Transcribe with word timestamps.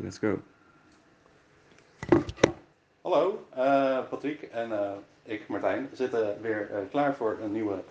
Let's 0.00 0.18
go. 0.18 0.38
Hallo, 3.00 3.46
uh, 3.56 3.98
Patrick 4.08 4.42
en 4.42 4.70
uh, 4.70 4.90
ik, 5.22 5.48
Martijn, 5.48 5.88
zitten 5.92 6.36
weer 6.40 6.70
uh, 6.72 6.78
klaar 6.90 7.14
voor 7.14 7.38
een 7.42 7.52
nieuwe 7.52 7.82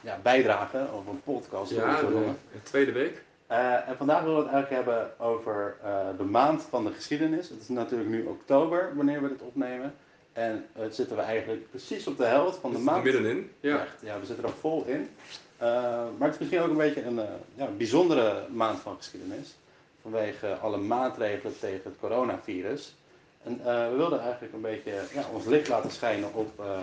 ja, 0.00 0.18
bijdrage 0.22 0.86
of 0.92 1.06
een 1.06 1.22
podcast. 1.22 1.70
Ja, 1.70 2.00
de, 2.00 2.32
de 2.52 2.62
tweede 2.62 2.92
week. 2.92 3.22
en 3.46 3.96
vandaag 3.96 4.22
willen 4.22 4.36
we 4.36 4.42
het 4.42 4.52
eigenlijk 4.52 4.86
hebben 4.86 5.20
over 5.20 5.76
de 6.16 6.24
maand 6.24 6.62
van 6.62 6.84
de 6.84 6.92
geschiedenis. 6.92 7.48
Het 7.48 7.60
is 7.60 7.68
natuurlijk 7.68 8.10
nu 8.10 8.24
oktober 8.24 8.92
wanneer 8.94 9.22
we 9.22 9.28
dit 9.28 9.42
opnemen. 9.42 9.94
En 10.32 10.66
het 10.72 10.94
zitten 10.94 11.16
we 11.16 11.22
eigenlijk 11.22 11.70
precies 11.70 12.06
op 12.06 12.16
de 12.16 12.24
helft 12.24 12.58
van 12.58 12.72
de 12.72 12.78
maand. 12.78 13.04
middenin, 13.04 13.50
ja. 13.60 13.80
Echt, 13.80 13.96
ja, 14.00 14.20
we 14.20 14.26
zitten 14.26 14.44
er 14.44 14.50
vol 14.50 14.84
in. 14.84 15.08
maar 15.58 16.28
het 16.28 16.32
is 16.32 16.38
misschien 16.38 16.60
ook 16.60 16.70
een 16.70 16.76
beetje 16.76 17.04
een 17.04 17.20
ja, 17.54 17.66
bijzondere 17.76 18.46
maand 18.48 18.78
van 18.78 18.96
geschiedenis 18.96 19.54
vanwege 20.02 20.54
alle 20.54 20.76
maatregelen 20.76 21.58
tegen 21.58 21.80
het 21.84 21.98
coronavirus. 22.00 22.94
En 23.42 23.58
uh, 23.58 23.64
we 23.64 23.94
wilden 23.96 24.20
eigenlijk 24.20 24.52
een 24.52 24.60
beetje 24.60 25.02
ja, 25.12 25.28
ons 25.32 25.44
licht 25.44 25.68
laten 25.68 25.90
schijnen 25.90 26.34
op, 26.34 26.60
uh, 26.60 26.80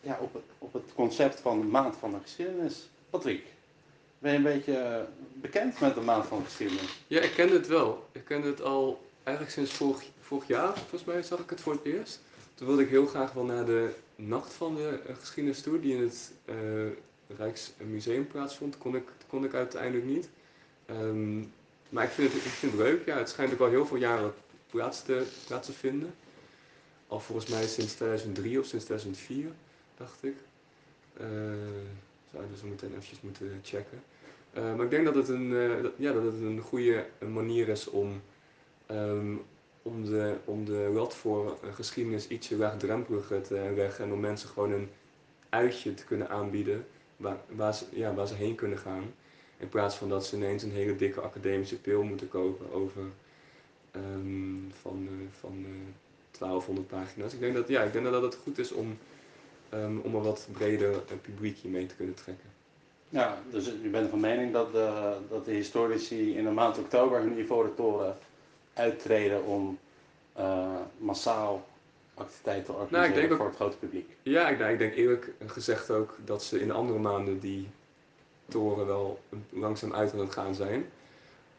ja, 0.00 0.18
op, 0.20 0.34
het, 0.34 0.42
op 0.58 0.72
het 0.72 0.94
concept 0.94 1.40
van 1.40 1.60
de 1.60 1.66
maand 1.66 1.96
van 1.96 2.12
de 2.12 2.18
geschiedenis. 2.22 2.88
Patrick, 3.10 3.44
ben 4.18 4.30
je 4.30 4.36
een 4.36 4.42
beetje 4.42 5.06
bekend 5.34 5.80
met 5.80 5.94
de 5.94 6.00
maand 6.00 6.26
van 6.26 6.38
de 6.38 6.44
geschiedenis? 6.44 7.00
Ja, 7.06 7.20
ik 7.20 7.32
kende 7.32 7.54
het 7.54 7.66
wel. 7.66 8.06
Ik 8.12 8.24
kende 8.24 8.46
het 8.46 8.62
al 8.62 9.00
eigenlijk 9.22 9.56
sinds 9.56 9.72
vorig, 9.72 10.04
vorig 10.20 10.46
jaar, 10.46 10.78
volgens 10.78 11.04
mij 11.04 11.22
zag 11.22 11.38
ik 11.38 11.50
het 11.50 11.60
voor 11.60 11.72
het 11.72 11.84
eerst. 11.84 12.20
Toen 12.54 12.66
wilde 12.66 12.82
ik 12.82 12.88
heel 12.88 13.06
graag 13.06 13.32
wel 13.32 13.44
naar 13.44 13.64
de 13.64 13.94
nacht 14.16 14.52
van 14.52 14.74
de 14.74 15.00
uh, 15.08 15.16
geschiedenis 15.16 15.62
toe, 15.62 15.80
die 15.80 15.96
in 15.96 16.02
het 16.02 16.32
Rijksmuseum 17.36 18.26
plaatsvond. 18.26 18.78
Kon 18.78 18.96
ik, 18.96 19.08
kon 19.26 19.44
ik 19.44 19.54
uiteindelijk 19.54 20.04
niet. 20.04 20.28
Um, 20.90 21.52
maar 21.92 22.04
ik 22.04 22.10
vind, 22.10 22.32
het, 22.32 22.44
ik 22.44 22.50
vind 22.50 22.72
het 22.72 22.80
leuk. 22.80 23.06
Ja, 23.06 23.18
het 23.18 23.28
schijnt 23.28 23.52
ook 23.52 23.60
al 23.60 23.68
heel 23.68 23.86
veel 23.86 23.96
jaren 23.96 24.32
plaats 24.70 25.02
te, 25.02 25.26
plaats 25.46 25.66
te 25.66 25.72
vinden. 25.72 26.14
Al 27.06 27.20
volgens 27.20 27.50
mij 27.50 27.66
sinds 27.66 27.94
2003 27.94 28.58
of 28.58 28.66
sinds 28.66 28.84
2004, 28.84 29.46
dacht 29.96 30.24
ik. 30.24 30.34
Uh, 31.20 31.26
zouden 32.30 32.52
we 32.52 32.58
zo 32.58 32.66
meteen 32.66 32.90
eventjes 32.90 33.20
moeten 33.20 33.60
checken. 33.62 34.02
Uh, 34.56 34.74
maar 34.74 34.84
ik 34.84 34.90
denk 34.90 35.04
dat 35.04 35.14
het 35.14 35.28
een, 35.28 35.50
dat, 35.82 35.92
ja, 35.96 36.12
dat 36.12 36.22
het 36.22 36.34
een 36.34 36.60
goede 36.60 37.06
manier 37.28 37.68
is 37.68 37.86
om, 37.86 38.22
um, 38.90 39.42
om, 39.82 40.04
de, 40.04 40.36
om 40.44 40.64
de 40.64 41.06
voor 41.08 41.58
geschiedenis 41.74 42.28
ietsje 42.28 42.56
laagdrempeliger 42.56 43.42
te 43.42 43.72
leggen. 43.74 44.04
En 44.04 44.12
om 44.12 44.20
mensen 44.20 44.48
gewoon 44.48 44.72
een 44.72 44.88
uitje 45.48 45.94
te 45.94 46.04
kunnen 46.04 46.28
aanbieden 46.28 46.86
waar, 47.16 47.38
waar, 47.48 47.74
ze, 47.74 47.84
ja, 47.90 48.14
waar 48.14 48.26
ze 48.26 48.34
heen 48.34 48.54
kunnen 48.54 48.78
gaan. 48.78 49.14
In 49.62 49.68
plaats 49.68 49.96
van 49.96 50.08
dat 50.08 50.26
ze 50.26 50.36
ineens 50.36 50.62
een 50.62 50.72
hele 50.72 50.96
dikke 50.96 51.20
academische 51.20 51.80
pil 51.80 52.02
moeten 52.02 52.28
kopen 52.28 52.72
over 52.72 53.02
um, 53.96 54.72
van, 54.80 55.02
uh, 55.02 55.26
van 55.38 55.58
uh, 55.58 55.66
eh, 55.66 56.38
1200 56.38 56.88
pagina's. 56.88 57.32
Ik 57.32 57.40
denk 57.40 57.54
dat, 57.54 57.68
ja, 57.68 57.82
ik 57.82 57.92
denk 57.92 58.04
dat 58.04 58.22
het 58.22 58.38
goed 58.42 58.58
is 58.58 58.72
om, 58.72 58.98
um, 59.74 60.00
om 60.00 60.14
een 60.14 60.22
wat 60.22 60.48
breder 60.52 61.02
publiekje 61.22 61.68
mee 61.68 61.86
te 61.86 61.94
kunnen 61.94 62.14
trekken. 62.14 62.48
Ja, 63.08 63.42
dus 63.50 63.72
u 63.82 63.90
bent 63.90 64.10
van 64.10 64.20
mening 64.20 64.52
dat 64.52 64.72
de, 64.72 65.16
dat 65.28 65.44
de 65.44 65.52
historici 65.52 66.36
in 66.36 66.44
de 66.44 66.50
maand 66.50 66.78
oktober 66.78 67.20
hun 67.20 67.38
ivoren 67.38 67.74
toren 67.74 68.16
uittreden 68.74 69.44
om 69.44 69.78
uh, 70.38 70.80
massaal 70.98 71.66
activiteiten 72.14 72.64
te 72.64 72.72
organiseren 72.72 73.28
nou, 73.28 73.36
voor 73.36 73.46
het 73.46 73.56
grote 73.56 73.76
publiek? 73.76 74.16
Ja, 74.22 74.48
ik, 74.48 74.58
nou, 74.58 74.72
ik 74.72 74.78
denk 74.78 74.94
eerlijk 74.94 75.32
gezegd 75.46 75.90
ook 75.90 76.16
dat 76.24 76.44
ze 76.44 76.60
in 76.60 76.66
de 76.66 76.72
andere 76.72 76.98
maanden 76.98 77.38
die 77.38 77.68
toren 78.52 78.86
wel 78.86 79.20
langzaam 79.50 79.94
uit 79.94 80.12
aan 80.12 80.18
het 80.18 80.32
gaan 80.32 80.54
zijn. 80.54 80.84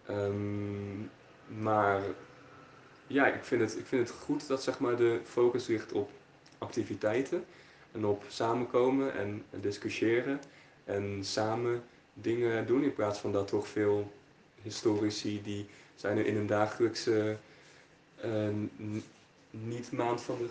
Um, 0.10 1.10
maar 1.48 2.02
ja, 3.08 3.28
ik 3.28 3.44
vind, 3.44 3.62
het, 3.62 3.78
ik 3.78 3.86
vind 3.86 4.08
het 4.08 4.18
goed 4.18 4.48
dat 4.48 4.64
zeg 4.64 4.80
maar, 4.80 4.96
de 4.96 5.20
focus 5.24 5.68
ligt 5.68 5.92
op 5.92 6.10
activiteiten 6.58 7.46
en 7.92 8.06
op 8.06 8.24
samenkomen 8.28 9.14
en 9.14 9.46
discussiëren 9.50 10.40
en 10.84 11.20
samen 11.22 11.84
dingen 12.14 12.66
doen 12.66 12.84
in 12.84 12.94
plaats 12.94 13.20
van 13.20 13.32
dat 13.32 13.48
toch 13.48 13.68
veel 13.68 14.12
historici 14.62 15.42
die 15.42 15.66
zijn 15.96 16.18
er 16.18 16.26
in 16.26 16.38
een 16.38 16.48
dagelijkse 16.48 17.38
uh, 18.26 18.48
niet 19.50 19.92
maand 19.92 20.22
van 20.22 20.38
de 20.38 20.50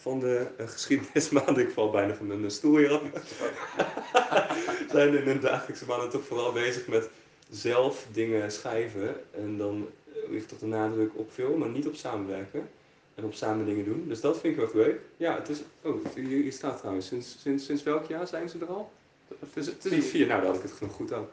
van 0.00 0.20
de 0.20 0.46
uh, 0.60 0.68
geschiedenismaand. 0.68 1.58
Ik 1.58 1.70
val 1.70 1.90
bijna 1.90 2.14
van 2.14 2.26
mijn 2.26 2.50
stoel 2.50 2.76
hier 2.76 2.92
af. 2.92 3.02
zijn 4.92 5.16
in 5.16 5.26
hun 5.26 5.40
dagelijkse 5.40 5.86
maanden 5.86 6.10
toch 6.10 6.24
vooral 6.24 6.52
bezig 6.52 6.86
met 6.86 7.08
zelf 7.50 8.06
dingen 8.12 8.52
schrijven. 8.52 9.16
En 9.30 9.56
dan 9.56 9.88
ligt 10.28 10.48
toch 10.48 10.58
de 10.58 10.66
nadruk 10.66 11.10
op 11.14 11.32
veel, 11.32 11.56
maar 11.56 11.68
niet 11.68 11.86
op 11.86 11.94
samenwerken. 11.94 12.68
En 13.14 13.24
op 13.24 13.34
samen 13.34 13.64
dingen 13.64 13.84
doen. 13.84 14.04
Dus 14.08 14.20
dat 14.20 14.40
vind 14.40 14.58
ik 14.58 14.72
wel 14.72 14.82
leuk. 14.82 15.00
Ja, 15.16 15.34
het 15.34 15.48
is. 15.48 15.58
Oh, 15.82 16.04
hier, 16.14 16.52
staat 16.52 16.78
trouwens. 16.78 17.06
Sinds, 17.06 17.36
sinds, 17.40 17.64
sinds 17.64 17.82
welk 17.82 18.06
jaar 18.06 18.26
zijn 18.26 18.48
ze 18.48 18.58
er 18.58 18.66
al? 18.66 18.92
Het 19.38 19.56
is, 19.56 19.66
het 19.66 19.84
is 19.84 20.06
vier. 20.06 20.26
Nou, 20.26 20.42
dat 20.42 20.54
had 20.54 20.64
ik 20.64 20.70
het 20.70 20.80
nog 20.80 20.92
goed 20.92 21.12
ook. 21.12 21.30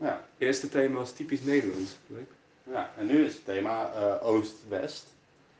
Ja. 0.00 0.28
Eerste 0.38 0.68
thema 0.68 0.98
was 0.98 1.12
typisch 1.12 1.42
Nederlands. 1.42 1.96
Leuk. 2.06 2.30
Ja, 2.62 2.92
en 2.96 3.06
nu 3.06 3.24
is 3.24 3.34
het 3.34 3.44
thema 3.44 3.92
uh, 3.94 4.26
Oost-West. 4.26 5.06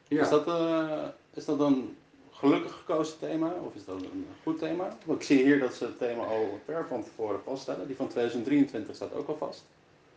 Ja. 0.08 0.22
Is, 0.22 0.28
dat, 0.28 0.46
uh, 0.46 1.04
is 1.34 1.44
dat 1.44 1.58
dan 1.58 1.96
gelukkig 2.38 2.72
gekozen 2.72 3.18
thema? 3.18 3.52
Of 3.52 3.74
is 3.74 3.84
dat 3.84 4.02
een 4.02 4.26
goed 4.42 4.58
thema? 4.58 4.96
Want 5.04 5.20
ik 5.20 5.26
zie 5.26 5.42
hier 5.42 5.58
dat 5.58 5.74
ze 5.74 5.84
het 5.84 5.98
thema 5.98 6.24
al 6.24 6.60
ver 6.64 6.86
van 6.88 7.04
tevoren 7.04 7.40
vaststellen. 7.44 7.86
Die 7.86 7.96
van 7.96 8.08
2023 8.08 8.94
staat 8.94 9.14
ook 9.14 9.28
al 9.28 9.36
vast. 9.36 9.64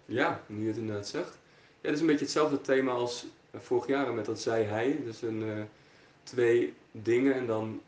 Ja, 0.05 0.41
nu 0.45 0.61
je 0.61 0.67
het 0.67 0.77
inderdaad 0.77 1.07
zegt. 1.07 1.37
Ja, 1.81 1.87
het 1.87 1.93
is 1.93 1.99
een 1.99 2.07
beetje 2.07 2.23
hetzelfde 2.23 2.61
thema 2.61 2.91
als 2.91 3.25
vorig 3.53 3.87
jaar 3.87 4.13
met 4.13 4.25
dat 4.25 4.39
zei 4.39 4.65
hij. 4.65 4.99
Dus 5.03 5.21
een, 5.21 5.41
uh, 5.41 5.63
twee 6.23 6.73
dingen 6.91 7.33
en 7.33 7.45
dan 7.45 7.81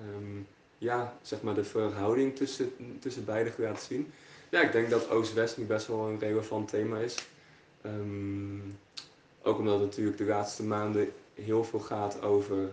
um, 0.00 0.46
ja, 0.78 1.16
zeg 1.22 1.42
maar 1.42 1.54
de 1.54 1.64
verhouding 1.64 2.36
tussen, 2.36 2.72
tussen 3.00 3.24
beide 3.24 3.52
laten 3.58 3.84
zien. 3.84 4.12
Ja, 4.48 4.60
ik 4.60 4.72
denk 4.72 4.90
dat 4.90 5.10
Oost-West 5.10 5.56
nu 5.56 5.64
best 5.64 5.86
wel 5.86 6.08
een 6.08 6.18
relevant 6.18 6.68
thema 6.68 6.98
is. 6.98 7.26
Um, 7.86 8.78
ook 9.42 9.58
omdat 9.58 9.80
het 9.80 9.88
natuurlijk 9.88 10.18
de 10.18 10.24
laatste 10.24 10.62
maanden 10.62 11.12
heel 11.34 11.64
veel 11.64 11.80
gaat 11.80 12.22
over 12.22 12.70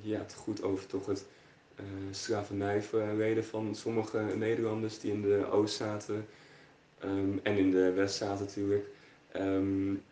ja, 0.00 0.18
het 0.18 0.34
goed 0.34 0.62
over 0.62 0.86
toch 0.86 1.06
het 1.06 1.26
uh, 1.80 3.42
van 3.42 3.74
sommige 3.74 4.18
Nederlanders 4.36 4.98
die 4.98 5.12
in 5.12 5.22
de 5.22 5.46
Oost 5.50 5.74
zaten 5.74 6.26
um, 7.04 7.40
en 7.42 7.56
in 7.56 7.70
de 7.70 7.92
West 7.92 8.16
zaten 8.16 8.44
natuurlijk. 8.44 8.86
Um, 9.36 10.02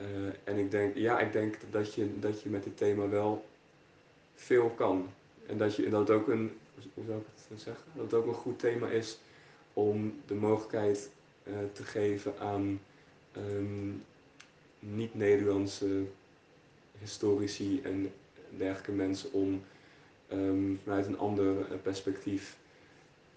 uh, 0.00 0.04
en 0.44 0.56
ik 0.56 0.70
denk, 0.70 0.96
ja, 0.96 1.18
ik 1.18 1.32
denk 1.32 1.56
dat 1.70 1.94
je, 1.94 2.18
dat 2.18 2.42
je 2.42 2.48
met 2.48 2.64
dit 2.64 2.76
thema 2.76 3.08
wel 3.08 3.44
veel 4.34 4.70
kan. 4.70 5.08
En 5.46 5.58
dat, 5.58 5.76
je, 5.76 5.88
dat 5.88 6.10
ook 6.10 6.28
een, 6.28 6.52
hoe 6.94 7.04
zou 7.06 7.18
ik 7.18 7.26
het 7.48 7.60
zeggen, 7.60 7.84
dat 7.94 8.04
het 8.04 8.14
ook 8.14 8.26
een 8.26 8.34
goed 8.34 8.58
thema 8.58 8.88
is 8.88 9.18
om 9.72 10.20
de 10.26 10.34
mogelijkheid 10.34 11.10
uh, 11.44 11.54
te 11.72 11.82
geven 11.82 12.38
aan 12.38 12.80
niet-Nederlandse 14.78 16.04
historici 17.00 17.80
en 17.82 18.12
dergelijke 18.56 18.92
mensen 18.92 19.32
om 19.32 19.62
um, 20.32 20.80
vanuit 20.84 21.06
een 21.06 21.18
ander 21.18 21.44
uh, 21.44 21.64
perspectief 21.82 22.56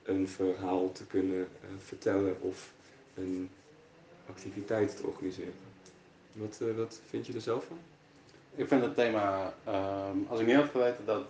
een 0.04 0.28
verhaal 0.28 0.92
te 0.92 1.06
kunnen 1.06 1.40
uh, 1.40 1.70
vertellen 1.78 2.42
of 2.42 2.74
een 3.16 3.50
activiteit 4.30 4.98
te 4.98 5.08
organiseren. 5.08 5.54
Wat, 6.32 6.60
uh, 6.62 6.76
wat 6.78 7.00
vind 7.10 7.28
je 7.28 7.34
er 7.34 7.42
zelf 7.42 7.66
van? 7.66 7.78
Ik 8.56 8.68
vind 8.68 8.82
het 8.82 8.96
thema, 8.96 9.54
um, 9.68 10.26
als 10.30 10.40
ik 10.40 10.46
niet 10.46 10.56
had 10.56 10.70
geweten 10.70 11.06
dat 11.06 11.26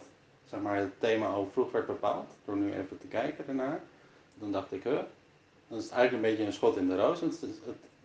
zeg 0.49 0.61
maar, 0.61 0.77
het 0.77 0.99
thema 0.99 1.27
al 1.27 1.49
vroeg 1.51 1.71
werd 1.71 1.85
bepaald, 1.85 2.29
door 2.45 2.57
nu 2.57 2.73
even 2.73 2.97
te 2.97 3.07
kijken 3.07 3.47
ernaar, 3.47 3.81
dan 4.33 4.51
dacht 4.51 4.71
ik, 4.71 4.83
dan 4.83 5.77
is 5.77 5.89
eigenlijk 5.89 6.13
een 6.13 6.29
beetje 6.29 6.45
een 6.45 6.53
schot 6.53 6.77
in 6.77 6.87
de 6.87 6.95
roos. 6.95 7.21
Het, 7.21 7.41
het, 7.41 7.59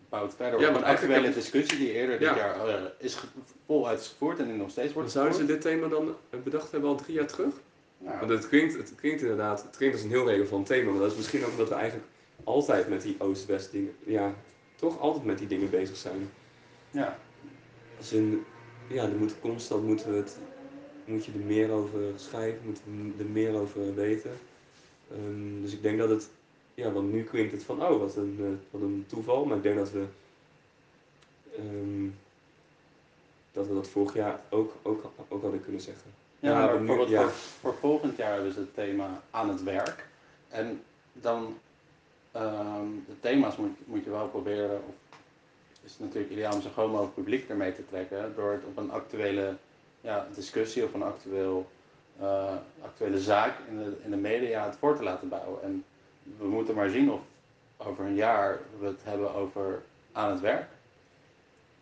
bouwt 0.09 0.35
verder 0.35 0.61
ja, 0.61 0.69
op 0.69 0.75
een 0.75 0.85
actuele 0.85 1.33
discussie 1.33 1.79
die 1.79 1.93
eerder 1.93 2.19
dit 2.19 2.29
jaar 2.29 2.69
uh, 2.69 2.75
is 2.99 3.19
voluit 3.67 4.07
gevoerd 4.07 4.39
en 4.39 4.57
nog 4.57 4.71
steeds 4.71 4.93
wordt 4.93 5.11
Zouden 5.11 5.35
ze 5.35 5.47
dit 5.47 5.61
thema 5.61 5.89
dan 5.89 6.17
bedacht 6.45 6.71
hebben 6.71 6.91
al 6.91 6.97
drie 6.97 7.15
jaar 7.15 7.27
terug? 7.27 7.55
Ja. 7.99 8.19
Want 8.19 8.31
het 8.31 8.49
klinkt, 8.49 8.75
het 8.75 8.95
klinkt 8.95 9.21
inderdaad, 9.21 9.63
het 9.63 9.77
klinkt 9.77 9.95
als 9.95 10.05
een 10.05 10.11
heel 10.11 10.29
relevant 10.29 10.67
thema, 10.67 10.91
maar 10.91 11.01
dat 11.01 11.11
is 11.11 11.17
misschien 11.17 11.45
ook 11.45 11.51
omdat 11.51 11.69
we 11.69 11.75
eigenlijk 11.75 12.09
altijd 12.45 12.89
met 12.89 13.03
die 13.03 13.17
Oost-West 13.19 13.71
dingen, 13.71 13.97
ja, 14.05 14.35
toch 14.77 15.01
altijd 15.01 15.25
met 15.25 15.39
die 15.39 15.47
dingen 15.47 15.71
bezig 15.71 15.97
zijn. 15.97 16.31
Ja. 16.91 17.19
Als 17.99 18.13
in, 18.13 18.45
ja, 18.87 19.03
er 19.03 19.17
moet 19.17 19.41
constant 19.41 19.85
moeten 19.85 20.11
we 20.11 20.17
het, 20.17 20.37
moet 21.05 21.25
je 21.25 21.33
er 21.33 21.47
meer 21.47 21.71
over 21.71 22.01
schrijven, 22.17 22.61
moet 22.65 22.81
je 22.85 23.13
er 23.25 23.31
meer 23.31 23.55
over 23.55 23.95
weten. 23.95 24.31
Um, 25.13 25.63
dus 25.63 25.73
ik 25.73 25.83
denk 25.83 25.99
dat 25.99 26.09
het 26.09 26.29
ja, 26.79 26.91
want 26.93 27.13
nu 27.13 27.25
klinkt 27.25 27.53
het 27.53 27.65
van, 27.65 27.83
oh, 27.83 27.99
wat 27.99 28.17
een, 28.17 28.37
uh, 28.41 28.47
wat 28.71 28.81
een 28.81 29.05
toeval. 29.09 29.45
Maar 29.45 29.57
ik 29.57 29.63
denk 29.63 29.77
dat 29.77 29.91
we, 29.91 30.05
um, 31.59 32.19
dat 33.53 33.67
we 33.67 33.75
dat 33.75 33.89
vorig 33.89 34.15
jaar 34.15 34.41
ook, 34.51 34.73
ook, 34.83 35.13
ook 35.29 35.43
hadden 35.43 35.63
kunnen 35.63 35.81
zeggen. 35.81 36.11
Ja, 36.41 36.67
maar 36.67 36.81
nu, 36.81 37.07
ja. 37.07 37.23
Voor, 37.23 37.31
voor, 37.61 37.75
volgend 37.75 38.17
jaar 38.17 38.35
hebben 38.35 38.53
ze 38.53 38.59
het 38.59 38.75
thema 38.75 39.23
aan 39.31 39.49
het 39.49 39.63
werk. 39.63 40.07
En 40.49 40.83
dan 41.13 41.59
ehm, 42.33 42.87
de 43.07 43.21
thema's 43.21 43.57
moet, 43.57 43.77
moet 43.85 44.05
je 44.05 44.11
wel 44.11 44.29
proberen, 44.29 44.83
of 44.89 44.95
is 45.85 45.91
het 45.91 46.01
natuurlijk 46.01 46.33
ideaal 46.33 46.55
om 46.55 46.63
zo 46.63 46.71
groot 46.71 46.91
mogelijk 46.91 47.15
publiek 47.15 47.49
ermee 47.49 47.75
te 47.75 47.87
trekken, 47.89 48.33
door 48.37 48.53
het 48.53 48.65
op 48.65 48.77
een 48.77 48.91
actuele 48.91 49.57
ja, 50.01 50.27
discussie 50.35 50.85
of 50.85 50.95
een 50.95 51.03
actueel, 51.03 51.71
eh, 52.19 52.55
actuele 52.83 53.21
zaak 53.21 53.59
in 53.69 53.79
de, 53.79 53.97
in 54.05 54.11
de 54.11 54.17
media 54.17 54.65
het 54.65 54.77
voor 54.77 54.97
te 54.97 55.03
laten 55.03 55.29
bouwen. 55.29 55.63
En 55.63 55.85
we 56.39 56.47
moeten 56.47 56.75
maar 56.75 56.89
zien 56.91 57.11
of 57.13 57.21
over 57.77 58.05
een 58.05 58.15
jaar 58.15 58.59
we 58.79 58.87
het 58.87 59.01
hebben 59.03 59.35
over 59.35 59.83
aan 60.13 60.31
het 60.31 60.41
werk. 60.41 60.67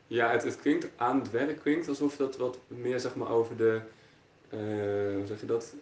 Ja, 0.07 0.31
het, 0.31 0.43
het 0.43 0.61
klinkt 0.61 0.87
aan 0.97 1.19
het 1.19 1.31
werk 1.31 1.61
klinkt 1.61 1.89
alsof 1.89 2.17
dat 2.17 2.37
wat 2.37 2.59
meer 2.67 3.01
zeg 3.01 3.15
maar 3.17 3.31
over 3.31 3.57
de, 3.57 3.81
eh, 4.49 4.59
hoe 5.17 5.27
zeg 5.27 5.41
je 5.41 5.47
dat, 5.47 5.75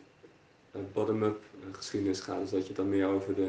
Eh, 0.70 0.81
bottom-up 0.93 1.43
geschiedenis 1.72 2.20
gaat. 2.20 2.40
Dus 2.40 2.50
dat 2.50 2.61
je 2.61 2.66
het 2.66 2.76
dan 2.76 2.88
meer 2.88 3.06
over 3.06 3.34
de 3.34 3.49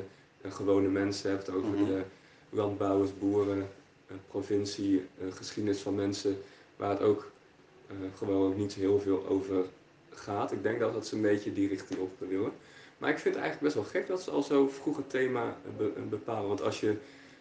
gewone 0.50 0.88
mensen 0.88 1.30
hebt, 1.30 1.50
over 1.50 1.70
Mhm. 1.70 1.86
de 1.86 2.02
landbouwers, 2.50 3.18
boeren, 3.18 3.70
eh, 4.08 4.16
provincie, 4.28 5.06
geschiedenis 5.30 5.80
van 5.82 5.96
mensen, 5.96 6.38
waar 6.76 6.90
het 6.90 7.02
ook 7.02 7.32
gewoon 8.18 8.58
niet 8.58 8.72
zo 8.72 8.80
heel 8.80 9.00
veel 9.00 9.26
over 9.28 9.66
gaat. 10.10 10.52
Ik 10.52 10.64
denk 10.64 10.80
dat, 10.80 10.94
dat 10.94 11.08
ze 11.08 11.16
een 11.16 11.22
beetje 11.22 11.54
die 11.54 11.68
richting 11.68 12.00
op 12.00 12.12
willen. 12.18 12.52
Maar 12.98 13.10
ik 13.10 13.20
vind 13.20 13.36
het 13.36 13.44
eigenlijk 13.44 13.74
best 13.74 13.92
wel 13.92 14.02
gek 14.02 14.08
dat 14.08 14.22
ze 14.22 14.32
al 14.32 14.42
zo 14.42 14.68
vroeg 14.68 14.98
het 14.98 15.10
thema 15.10 15.58
be- 15.78 15.94
bepalen. 16.10 16.48
Want 16.48 16.62
als 16.62 16.80
je, 16.80 16.98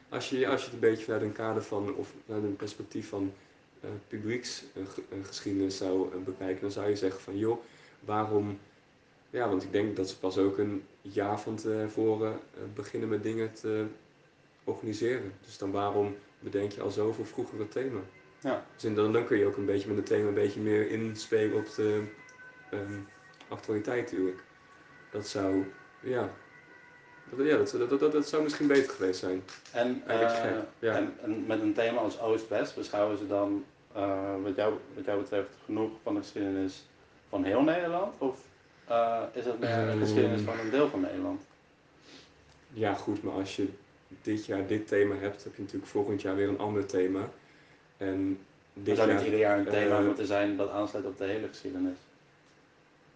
als, 0.09 0.31
je, 0.31 0.49
als 0.49 0.61
je 0.61 0.65
het 0.65 0.75
een 0.75 0.81
beetje 0.91 1.05
vanuit 1.05 1.23
een 1.23 1.33
kader 1.33 1.63
van, 1.63 1.95
of 1.95 2.13
vanuit 2.27 2.45
een 2.45 2.57
perspectief 2.57 3.09
van 3.09 3.33
eh 3.81 3.91
publieksgeschiedenis 4.09 5.77
zou 5.77 6.13
eh, 6.13 6.19
bekijken, 6.25 6.61
dan 6.61 6.71
zou 6.71 6.89
je 6.89 6.97
zeggen 6.97 7.21
van 7.21 7.39
joh, 7.39 7.63
waarom... 8.01 8.59
Ja, 9.31 9.49
want 9.49 9.63
ik 9.63 9.73
denk 9.73 9.97
dat 9.97 10.09
ze 10.09 10.19
pas 10.19 10.39
ook 10.39 10.59
een 10.59 10.85
jaar 11.03 11.41
van 11.41 11.57
tevoren 11.57 12.33
eh, 12.33 12.61
beginnen 12.75 13.09
met 13.09 13.23
dingen 13.23 13.53
te 13.53 13.87
organiseren. 14.65 15.33
Dus 15.45 15.59
dan 15.59 15.71
waarom 15.71 16.17
bedenk 16.39 16.73
je 16.73 16.81
al 16.83 16.91
zoveel 16.91 17.25
vroeger 17.25 17.59
het 17.59 17.71
thema? 17.71 18.01
Ja. 18.41 18.67
Dus 18.77 18.95
dan 18.95 19.25
kun 19.25 19.39
je 19.39 19.47
ook 19.47 19.57
een 19.57 19.65
beetje 19.67 19.89
met 19.89 19.97
het 19.97 20.07
thema 20.07 20.29
een 20.29 20.35
beetje 20.35 20.61
meer 20.61 20.91
inspelen 20.91 21.57
op 21.57 21.75
de 21.75 22.03
ehm, 22.71 22.99
actualiteit 23.49 24.03
natuurlijk. 24.11 24.43
Dat 25.15 25.27
zou, 25.27 25.65
ja, 26.01 26.31
dat, 27.31 27.47
ja, 27.47 27.57
dat, 27.57 27.91
dat, 27.91 28.01
dat, 28.01 28.13
dat 28.13 28.29
zou 28.29 28.43
misschien 28.43 28.67
beter 28.67 28.93
geweest 28.93 29.21
zijn. 29.21 29.43
En, 29.73 30.03
eh, 30.07 30.21
ja. 30.79 30.95
en, 30.97 31.15
en 31.23 31.47
met 31.47 31.61
een 31.61 31.75
thema 31.75 31.99
als 32.01 32.21
Oost-West 32.21 32.75
beschouwen 32.75 33.19
ze 33.19 33.27
dan, 33.27 33.65
eh, 33.93 34.35
wat, 34.43 34.57
jou, 34.57 34.75
wat 34.95 35.05
jou 35.05 35.21
betreft, 35.21 35.49
genoeg 35.65 35.91
van 36.03 36.15
de 36.15 36.21
geschiedenis 36.21 36.85
van 37.29 37.45
heel 37.45 37.63
Nederland? 37.63 38.15
Of 38.19 38.39
eh, 38.87 39.23
is 39.33 39.45
het 39.45 39.59
meer 39.59 39.71
een 39.71 39.89
Ehm. 39.89 39.99
geschiedenis 39.99 40.41
van 40.41 40.59
een 40.59 40.71
deel 40.71 40.89
van 40.89 41.01
Nederland? 41.01 41.43
Ja, 42.73 42.95
goed, 42.95 43.23
maar 43.23 43.35
als 43.35 43.57
je 43.57 43.69
dit 44.23 44.47
jaar 44.47 44.67
dit 44.67 44.89
thema 44.89 45.15
hebt, 45.17 45.45
heb 45.45 45.55
je 45.57 45.63
natuurlijk 45.63 45.91
volgend 45.91 46.23
jaar 46.23 46.37
weer 46.37 46.49
een 46.49 46.59
ander 46.59 46.87
thema. 46.87 47.29
En 47.97 48.39
Er 48.75 48.83
dit 48.85 48.97
zou 48.97 49.09
niet 49.09 49.17
jaar, 49.17 49.25
ieder 49.25 49.41
jaar 49.41 49.59
een 49.59 49.65
thema 49.65 50.01
moeten 50.01 50.27
zijn 50.27 50.57
dat 50.57 50.71
aansluit 50.71 51.07
op 51.07 51.19
de 51.19 51.25
hele 51.25 51.49
geschiedenis. 51.49 51.97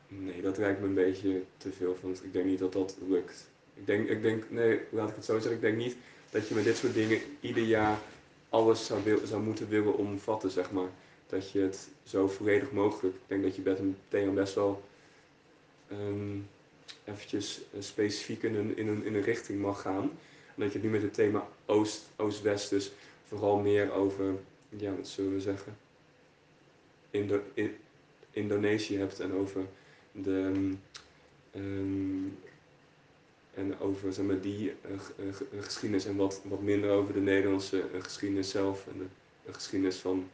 Nee, 0.09 0.43
dat 0.43 0.59
lijkt 0.59 0.81
me 0.81 0.87
een 0.87 0.95
beetje 0.95 1.43
te 1.57 1.73
veel, 1.73 1.97
want 2.01 2.25
ik 2.25 2.33
denk 2.33 2.45
niet 2.45 2.59
dat 2.59 2.73
dat 2.73 2.97
lukt. 3.09 3.51
Ik 3.75 3.87
denk, 3.87 4.09
ik 4.09 4.23
denk, 4.23 4.51
nee, 4.51 4.81
laat 4.91 5.09
ik 5.09 5.15
het 5.15 5.25
zo 5.25 5.33
zeggen, 5.33 5.55
ik 5.55 5.61
denk 5.61 5.77
niet 5.77 5.97
dat 6.31 6.49
je 6.49 6.55
met 6.55 6.65
dit 6.65 6.77
soort 6.77 6.95
dingen 6.95 7.21
ieder 7.41 7.63
jaar 7.63 7.99
alles 8.49 8.87
zou, 8.87 9.03
wil, 9.05 9.27
zou 9.27 9.43
moeten 9.43 9.69
willen 9.69 9.97
omvatten, 9.97 10.51
zeg 10.51 10.71
maar. 10.71 10.89
Dat 11.27 11.51
je 11.51 11.61
het 11.61 11.89
zo 12.03 12.29
volledig 12.29 12.73
mogelijk, 12.73 13.15
ik 13.15 13.23
denk 13.27 13.43
dat 13.43 13.57
je 13.57 13.63
met 13.65 13.79
een 13.79 13.97
thema 14.09 14.33
best 14.33 14.55
wel 14.55 14.83
ehm 15.89 16.39
eventjes 17.05 17.61
eh, 17.75 17.81
specifiek 17.81 18.43
in 18.43 18.55
een, 18.55 18.77
in, 18.77 18.89
een, 18.89 19.05
in 19.05 19.15
een 19.15 19.23
richting 19.23 19.61
mag 19.61 19.81
gaan. 19.81 20.03
En 20.47 20.55
dat 20.65 20.73
je 20.73 20.79
het 20.79 20.83
nu 20.83 20.91
met 20.93 21.03
het 21.03 21.15
thema 21.15 21.49
Oost, 21.67 22.03
Oost-West 22.17 22.71
dus 22.71 22.93
vooral 23.29 23.59
meer 23.59 23.93
over, 23.93 24.35
ja, 24.69 24.95
wat 24.95 25.09
zullen 25.09 25.33
we 25.33 25.41
zeggen, 25.41 25.77
Indo 27.11 27.43
I- 27.55 27.77
Indonesië 28.31 28.99
hebt 28.99 29.21
en 29.21 29.33
over 29.33 29.67
de, 30.13 30.51
ehm, 30.55 30.75
ehm, 31.51 32.29
en 33.59 33.81
over 33.81 34.13
zeg 34.13 34.25
maar, 34.25 34.41
die 34.41 34.71
eh, 34.71 34.91
eh, 34.93 35.29
eh, 35.29 35.63
geschiedenis 35.63 36.07
en 36.07 36.17
wat, 36.17 36.41
wat 36.45 36.63
minder 36.63 36.91
over 36.91 37.15
de 37.15 37.21
Nederlandse 37.21 37.85
geschiedenis 37.99 38.51
zelf 38.51 38.87
en 38.87 38.99
de, 38.99 39.05
de 39.45 39.53
geschiedenis 39.53 39.97
van, 39.97 40.29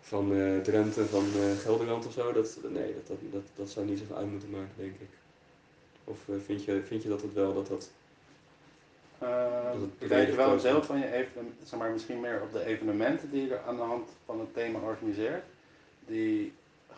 van 0.00 0.28
Drenthe, 0.62 1.06
van 1.06 1.24
Gelderland 1.58 2.06
of 2.06 2.12
zo. 2.12 2.32
Dat, 2.32 2.58
nee, 2.70 2.94
dat, 2.94 3.06
dat, 3.06 3.18
dat, 3.32 3.42
dat 3.54 3.70
zou 3.70 3.86
niet 3.86 3.98
zoveel 3.98 4.16
uit 4.16 4.30
moeten 4.30 4.50
maken, 4.50 4.74
denk 4.76 4.94
ik. 4.94 5.08
Of 6.04 6.18
vind, 6.44 6.64
je, 6.64 6.82
vind 6.82 7.02
je 7.02 7.08
dat 7.08 7.22
het 7.22 7.32
wel 7.32 7.54
dat 7.54 7.66
dat. 7.66 7.90
Uh, 9.22 9.72
ik 9.98 10.08
je 10.08 10.36
wel 10.36 10.52
een 10.52 10.60
deel 10.60 10.82
van 10.82 10.98
je 10.98 11.12
even, 11.12 11.54
zeg 11.64 11.78
maar, 11.78 11.90
misschien 11.90 12.20
meer 12.20 12.42
op 12.42 12.52
de 12.52 12.64
evenementen 12.64 13.30
die 13.30 13.42
je 13.42 13.54
er 13.54 13.62
aan 13.66 13.76
de 13.76 13.82
hand 13.82 14.08
van 14.24 14.40
het 14.40 14.54
thema 14.54 14.78
organiseert. 14.78 15.44
Die 16.06 16.52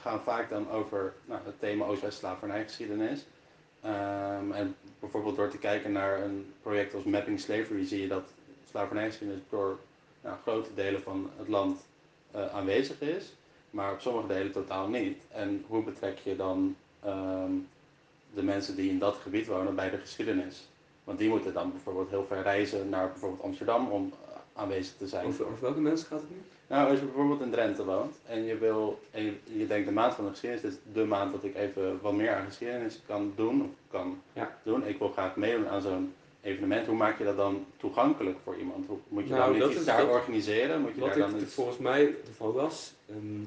gaan 0.04 0.20
vaak 0.20 0.50
dan 0.50 0.70
over 0.70 1.14
nou, 1.24 1.40
het 1.44 1.58
thema 1.58 1.84
Oost-West 1.84 2.18
slavernijgeschiedenis. 2.18 3.24
Ehm, 3.80 4.52
en 4.52 4.76
bijvoorbeeld 5.00 5.36
door 5.36 5.48
te 5.48 5.58
kijken 5.58 5.92
naar 5.92 6.22
een 6.22 6.52
project 6.62 6.94
als 6.94 7.04
Mapping 7.04 7.40
Slavery 7.40 7.86
zie 7.86 8.00
je 8.00 8.08
dat 8.08 8.28
slavernijgeschiedenis 8.70 9.42
door 9.48 9.78
nou, 10.20 10.36
grote 10.42 10.74
delen 10.74 11.02
van 11.02 11.30
het 11.36 11.48
land 11.48 11.80
eh, 12.30 12.54
aanwezig 12.54 13.00
is, 13.00 13.34
maar 13.70 13.92
op 13.92 14.00
sommige 14.00 14.26
delen 14.26 14.52
totaal 14.52 14.88
niet. 14.88 15.22
En 15.30 15.64
hoe 15.66 15.82
betrek 15.82 16.18
je 16.18 16.36
dan 16.36 16.76
ehm, 17.02 17.52
de 18.34 18.42
mensen 18.42 18.76
die 18.76 18.90
in 18.90 18.98
dat 18.98 19.16
gebied 19.16 19.46
wonen 19.46 19.74
bij 19.74 19.90
de 19.90 19.98
geschiedenis? 19.98 20.68
Want 21.04 21.18
die 21.18 21.28
moeten 21.28 21.52
dan 21.52 21.70
bijvoorbeeld 21.70 22.10
heel 22.10 22.26
ver 22.28 22.42
reizen 22.42 22.88
naar 22.88 23.08
bijvoorbeeld 23.08 23.42
Amsterdam 23.42 23.88
om 23.90 24.12
aanwezig 24.54 24.94
te 24.98 25.06
zijn. 25.06 25.26
Over, 25.26 25.46
over 25.46 25.60
welke 25.60 25.80
mensen 25.80 26.06
gaat 26.06 26.20
het 26.20 26.30
nu? 26.30 26.36
Nou, 26.66 26.90
als 26.90 26.98
je 26.98 27.04
bijvoorbeeld 27.04 27.40
in 27.40 27.50
Drenthe 27.50 27.84
woont 27.84 28.14
en 28.26 28.44
je 28.44 28.58
wil 28.58 29.00
en 29.10 29.24
je, 29.24 29.32
je 29.44 29.66
denkt 29.66 29.86
de 29.86 29.92
maand 29.92 30.14
van 30.14 30.24
de 30.24 30.30
geschiedenis, 30.30 30.64
is 30.64 30.74
de 30.92 31.04
maand 31.04 31.32
dat 31.32 31.44
ik 31.44 31.54
even 31.56 31.98
wat 32.02 32.12
meer 32.12 32.34
aan 32.34 32.46
geschiedenis 32.46 33.00
kan 33.06 33.32
doen 33.36 33.62
of 33.62 33.68
kan 33.90 34.20
Ja. 34.32 34.58
doen. 34.62 34.86
Ik 34.86 34.98
wil 34.98 35.08
graag 35.08 35.36
meedoen 35.36 35.68
aan 35.68 35.82
zo'n 35.82 36.12
evenement. 36.40 36.86
Hoe 36.86 36.96
maak 36.96 37.18
je 37.18 37.24
dat 37.24 37.36
dan 37.36 37.64
toegankelijk 37.76 38.38
voor 38.44 38.56
iemand? 38.56 38.86
Hoe, 38.86 38.98
moet 39.08 39.24
je 39.24 39.30
Nou, 39.30 39.42
dan 39.42 39.52
niet 39.52 39.60
dat 39.62 39.72
iets 39.72 39.84
daar 39.84 40.00
dat- 40.06 40.10
organiseren? 40.14 40.80
Moet 40.80 40.94
je 40.94 41.00
Wat 41.00 41.08
daar 41.14 41.18
ik 41.26 41.30
dan 41.32 41.40
iets... 41.40 41.54
volgens 41.54 41.78
mij 41.78 42.14
ervan 42.28 42.54
las, 42.54 42.92
ehm, 43.08 43.40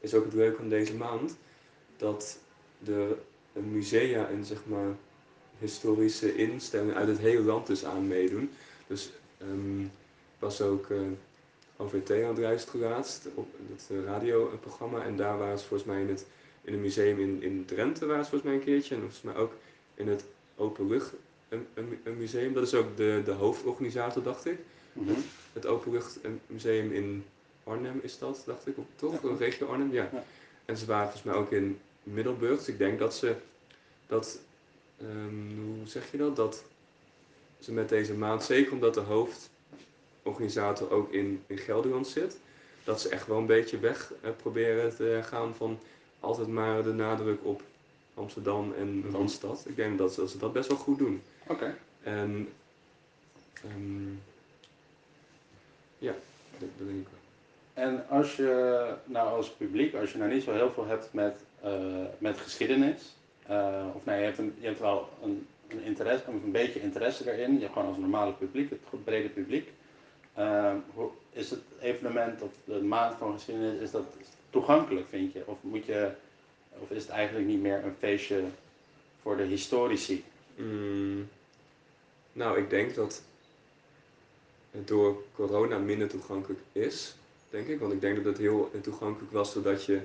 is 0.00 0.14
ook 0.14 0.24
het 0.24 0.34
leuke 0.34 0.56
van 0.56 0.68
deze 0.68 0.94
maand, 0.96 1.36
dat 1.96 2.38
de 2.78 3.16
musea 3.52 4.28
en 4.28 4.44
zeg 4.44 4.58
maar 4.66 4.94
historische 5.58 6.36
instellingen 6.36 6.94
uit 6.94 7.08
het 7.08 7.18
hele 7.18 7.42
land 7.42 7.66
dus 7.66 7.84
aan 7.84 8.06
meedoen. 8.06 8.50
Dus 8.86 9.10
ehm, 9.38 9.80
ik 9.80 9.88
was 10.42 10.60
ook 10.60 10.86
OVT 11.76 12.10
aan 12.10 12.28
het 12.28 12.38
luisteren 12.38 12.80
laatst 12.80 13.28
op 13.34 13.48
het 13.72 13.88
eh, 13.90 14.04
radioprogramma 14.04 15.04
en 15.04 15.16
daar 15.16 15.38
waren 15.38 15.58
ze 15.58 15.66
volgens 15.66 15.88
mij 15.88 16.00
in 16.00 16.08
het, 16.08 16.26
in 16.62 16.72
een 16.72 16.80
museum 16.80 17.20
in, 17.20 17.42
in 17.42 17.64
Drenthe 17.64 18.06
waren 18.06 18.24
ze 18.24 18.30
volgens 18.30 18.50
mij 18.50 18.60
een 18.60 18.66
keertje 18.66 18.94
en 18.94 19.00
volgens 19.00 19.22
mij 19.22 19.34
ook 19.36 19.52
in 19.94 20.08
het 20.08 20.24
Openlucht 20.56 21.12
een, 21.48 21.66
een, 21.74 22.00
een 22.04 22.18
museum. 22.18 22.52
Dat 22.54 22.62
is 22.62 22.74
ook 22.74 22.96
de, 22.96 23.22
de 23.24 23.30
hoofdorganisator 23.32 24.22
dacht 24.22 24.46
ik 24.46 24.58
Mhm. 24.92 25.12
het 25.52 25.66
Openluchtmuseum 25.66 26.92
in 26.92 27.24
Arnhem 27.64 28.00
is 28.02 28.18
dat, 28.18 28.42
dacht 28.46 28.66
ik, 28.66 28.78
of 28.78 28.84
toch? 28.96 29.22
Ja. 29.22 29.28
Een 29.28 29.38
regio 29.38 29.66
Arnhem, 29.66 29.92
ja. 29.92 30.08
Ja. 30.12 30.24
En 30.64 30.76
ze 30.76 30.86
waren 30.86 31.04
volgens 31.04 31.22
mij 31.22 31.34
ook 31.34 31.50
in 31.50 31.78
Middelburg, 32.02 32.58
dus 32.58 32.68
ik 32.68 32.78
denk 32.78 32.98
dat 32.98 33.14
ze, 33.16 33.34
dat, 34.06 34.38
ehm, 35.00 35.60
hoe 35.64 35.86
zeg 35.86 36.10
je 36.10 36.16
dat, 36.16 36.36
dat 36.36 36.64
ze 37.58 37.72
met 37.72 37.88
deze 37.88 38.14
maand, 38.14 38.42
zeker 38.42 38.72
omdat 38.72 38.94
de 38.94 39.00
hoofdorganisator 40.22 40.90
ook 40.90 41.12
in, 41.12 41.42
in 41.46 41.58
Gelderland 41.58 42.06
zit, 42.06 42.36
dat 42.84 43.00
ze 43.00 43.08
echt 43.08 43.26
wel 43.26 43.38
een 43.38 43.46
beetje 43.46 43.78
weg 43.78 44.12
eh, 44.20 44.30
proberen 44.36 44.96
te 44.96 45.20
gaan 45.22 45.54
van 45.54 45.78
altijd 46.20 46.48
maar 46.48 46.82
de 46.82 46.92
nadruk 46.92 47.38
op 47.44 47.62
Amsterdam 48.14 48.72
en 48.78 48.98
Mhm. 48.98 49.14
Randstad. 49.14 49.64
Ik 49.68 49.76
denk 49.76 49.98
dat 49.98 50.14
ze, 50.14 50.20
dat 50.20 50.30
ze 50.30 50.38
dat 50.38 50.52
best 50.52 50.68
wel 50.68 50.76
goed 50.78 50.98
doen. 50.98 51.22
Oké. 51.46 51.74
En 52.02 52.48
ehm, 53.54 54.08
ja, 55.98 56.12
dat, 56.58 56.68
dat 56.78 56.86
denk 56.86 57.00
ik 57.00 57.06
wel. 57.10 57.20
En 57.84 58.08
als 58.08 58.36
je 58.36 58.94
nou 59.04 59.28
als 59.36 59.50
publiek, 59.50 59.94
als 59.94 60.12
je 60.12 60.18
nou 60.18 60.32
niet 60.32 60.42
zo 60.42 60.52
heel 60.52 60.70
veel 60.70 60.86
hebt 60.86 61.12
met, 61.12 61.34
eh, 61.60 62.04
met 62.18 62.38
geschiedenis, 62.38 63.14
eh, 63.46 63.84
of 63.94 64.04
nee, 64.04 64.18
je 64.18 64.24
hebt, 64.24 64.38
een, 64.38 64.54
je 64.60 64.66
hebt 64.66 64.80
wel 64.80 65.08
een, 65.22 65.46
een 65.68 65.82
interesse, 65.82 66.24
of 66.26 66.34
een 66.42 66.50
beetje 66.50 66.80
interesse 66.82 67.32
erin, 67.32 67.54
je 67.54 67.60
hebt 67.60 67.72
gewoon 67.72 67.88
als 67.88 67.96
normale 67.96 68.32
publiek, 68.32 68.70
het 68.70 69.04
brede 69.04 69.28
publiek, 69.28 69.72
is 71.32 71.50
het 71.50 71.60
evenement 71.80 72.42
of 72.42 72.50
de 72.64 72.82
maand 72.82 73.16
van 73.18 73.32
geschiedenis, 73.32 73.80
is 73.80 73.90
dat 73.90 74.04
toegankelijk 74.50 75.08
vind 75.08 75.32
je? 75.32 75.42
Of, 75.46 75.56
moet 75.60 75.84
je, 75.84 76.10
of 76.68 76.90
is 76.90 77.02
het 77.02 77.12
eigenlijk 77.12 77.46
niet 77.46 77.60
meer 77.60 77.84
een 77.84 77.94
feestje 77.98 78.42
voor 79.22 79.36
de 79.36 79.42
historici? 79.42 80.24
Mm, 80.56 81.28
nou, 82.32 82.58
ik 82.58 82.70
denk 82.70 82.94
dat 82.94 83.22
het 84.70 84.88
door 84.88 85.22
corona 85.34 85.78
minder 85.78 86.08
toegankelijk 86.08 86.60
is, 86.72 87.14
denk 87.50 87.66
ik. 87.66 87.80
Want 87.80 87.92
ik 87.92 88.00
denk 88.00 88.16
dat 88.16 88.24
het 88.24 88.38
heel 88.38 88.70
toegankelijk 88.82 89.32
was 89.32 89.54
doordat 89.54 89.84
je 89.84 90.00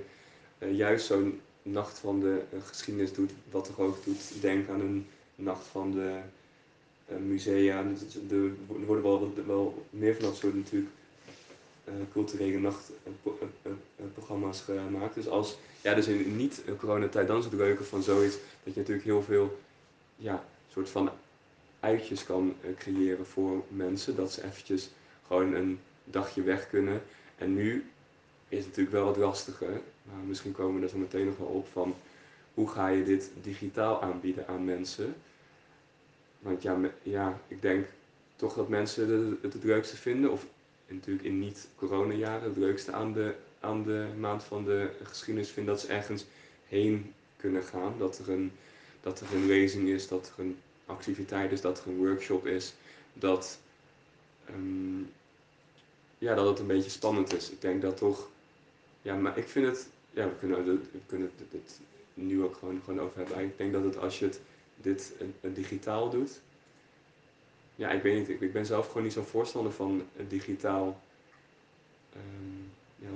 eh, 0.58 0.76
juist 0.76 1.06
zo'n 1.06 1.40
nacht 1.62 1.98
van 1.98 2.20
de 2.20 2.42
eh, 2.52 2.58
geschiedenis 2.62 3.12
doet, 3.12 3.32
wat 3.50 3.64
toch 3.64 3.78
ook 3.78 4.04
doet 4.04 4.40
denken 4.40 4.74
aan 4.74 4.80
een 4.80 5.06
nacht 5.34 5.66
van 5.66 5.90
de 5.90 6.20
musea. 7.16 7.82
Dus 7.82 8.00
er 8.30 8.50
worden 8.86 9.02
wel, 9.02 9.32
wel 9.46 9.86
meer 9.90 10.14
van 10.14 10.24
dat 10.24 10.36
soort 10.36 10.54
natuurlijk 10.54 10.90
eh, 11.84 11.92
culturele 12.12 12.58
nachtprogramma's 12.58 14.60
gemaakt. 14.60 15.14
Dus 15.14 15.28
als, 15.28 15.58
ja, 15.82 15.94
dus 15.94 16.06
in 16.06 16.36
niet 16.36 16.62
coronatijd, 16.78 17.28
dan 17.28 17.44
leuke 17.52 17.84
van 17.84 18.02
zoiets 18.02 18.36
dat 18.64 18.74
je 18.74 18.80
natuurlijk 18.80 19.06
heel 19.06 19.22
veel, 19.22 19.58
ja, 20.16 20.44
soort 20.72 20.90
van 20.90 21.10
uitjes 21.80 22.24
kan 22.24 22.54
eh, 22.60 22.70
creëren 22.76 23.26
voor 23.26 23.64
mensen. 23.68 24.16
Dat 24.16 24.32
ze 24.32 24.44
eventjes 24.44 24.90
gewoon 25.26 25.54
een 25.54 25.78
dagje 26.04 26.42
weg 26.42 26.68
kunnen. 26.68 27.02
En 27.36 27.54
nu 27.54 27.84
is 28.48 28.58
het 28.58 28.66
natuurlijk 28.66 28.96
wel 28.96 29.04
wat 29.04 29.16
lastiger, 29.16 29.80
misschien 30.26 30.52
komen 30.52 30.80
we 30.80 30.86
er 30.86 30.92
zo 30.92 30.98
meteen 30.98 31.26
nog 31.26 31.36
wel 31.36 31.46
op 31.46 31.68
van 31.72 31.94
hoe 32.54 32.68
ga 32.68 32.88
je 32.88 33.04
dit 33.04 33.30
digitaal 33.42 34.02
aanbieden 34.02 34.46
aan 34.46 34.64
mensen. 34.64 35.14
Want 36.38 36.62
ja, 36.62 36.78
ja 37.02 37.40
ik 37.48 37.62
denk 37.62 37.86
toch 38.36 38.54
dat 38.54 38.68
mensen 38.68 39.38
het 39.42 39.52
het 39.52 39.64
leukste 39.64 39.96
vinden, 39.96 40.32
of 40.32 40.46
natuurlijk 40.86 41.26
in 41.26 41.38
niet-coronajaren, 41.38 42.48
het 42.48 42.56
leukste 42.56 42.92
aan 42.92 43.12
de, 43.12 43.34
aan 43.60 43.82
de 43.82 44.06
maand 44.18 44.44
van 44.44 44.64
de 44.64 44.90
geschiedenis 45.02 45.50
vinden 45.50 45.74
dat 45.74 45.82
ze 45.82 45.92
ergens 45.92 46.24
heen 46.66 47.12
kunnen 47.36 47.62
gaan. 47.62 47.94
Dat 47.98 48.18
er 48.18 48.30
een, 48.30 48.52
dat 49.00 49.20
er 49.20 49.34
een 49.34 49.46
lezing 49.46 49.88
is, 49.88 50.08
dat 50.08 50.32
er 50.36 50.44
een 50.44 50.56
activiteit 50.86 51.52
is, 51.52 51.60
dat 51.60 51.80
er 51.80 51.88
een 51.88 51.96
workshop 51.96 52.46
is, 52.46 52.74
dat, 53.12 53.58
ehm, 54.44 55.00
ja, 56.18 56.34
dat 56.34 56.46
het 56.46 56.58
een 56.58 56.66
beetje 56.66 56.90
spannend 56.90 57.34
is. 57.34 57.50
Ik 57.50 57.60
denk 57.60 57.82
dat 57.82 57.96
toch, 57.96 58.28
ja, 59.02 59.14
maar 59.14 59.38
ik 59.38 59.48
vind 59.48 59.66
het, 59.66 59.88
ja, 60.10 60.24
we 60.24 60.34
kunnen, 60.38 60.64
we 60.64 60.98
kunnen 61.06 61.30
het, 61.38 61.52
het 61.52 61.80
nu 62.14 62.42
ook 62.42 62.56
gewoon, 62.56 62.80
gewoon 62.84 63.00
over 63.00 63.18
hebben. 63.18 63.44
Ik 63.44 63.58
denk 63.58 63.72
dat 63.72 63.84
het 63.84 63.98
als 63.98 64.18
je 64.18 64.24
het, 64.24 64.40
dit 64.80 65.12
digitaal 65.40 66.10
doet, 66.10 66.40
ja, 67.78 67.90
ik 67.90 68.02
weet 68.02 68.28
niet, 68.28 68.42
ik, 68.42 68.52
ben 68.52 68.66
zelf 68.66 68.86
gewoon 68.86 69.02
niet 69.02 69.12
zo'n 69.12 69.24
voorstander 69.24 69.72
van 69.72 70.02
digitaal. 70.28 71.00
Um, 72.16 72.70
ja, 72.96 73.08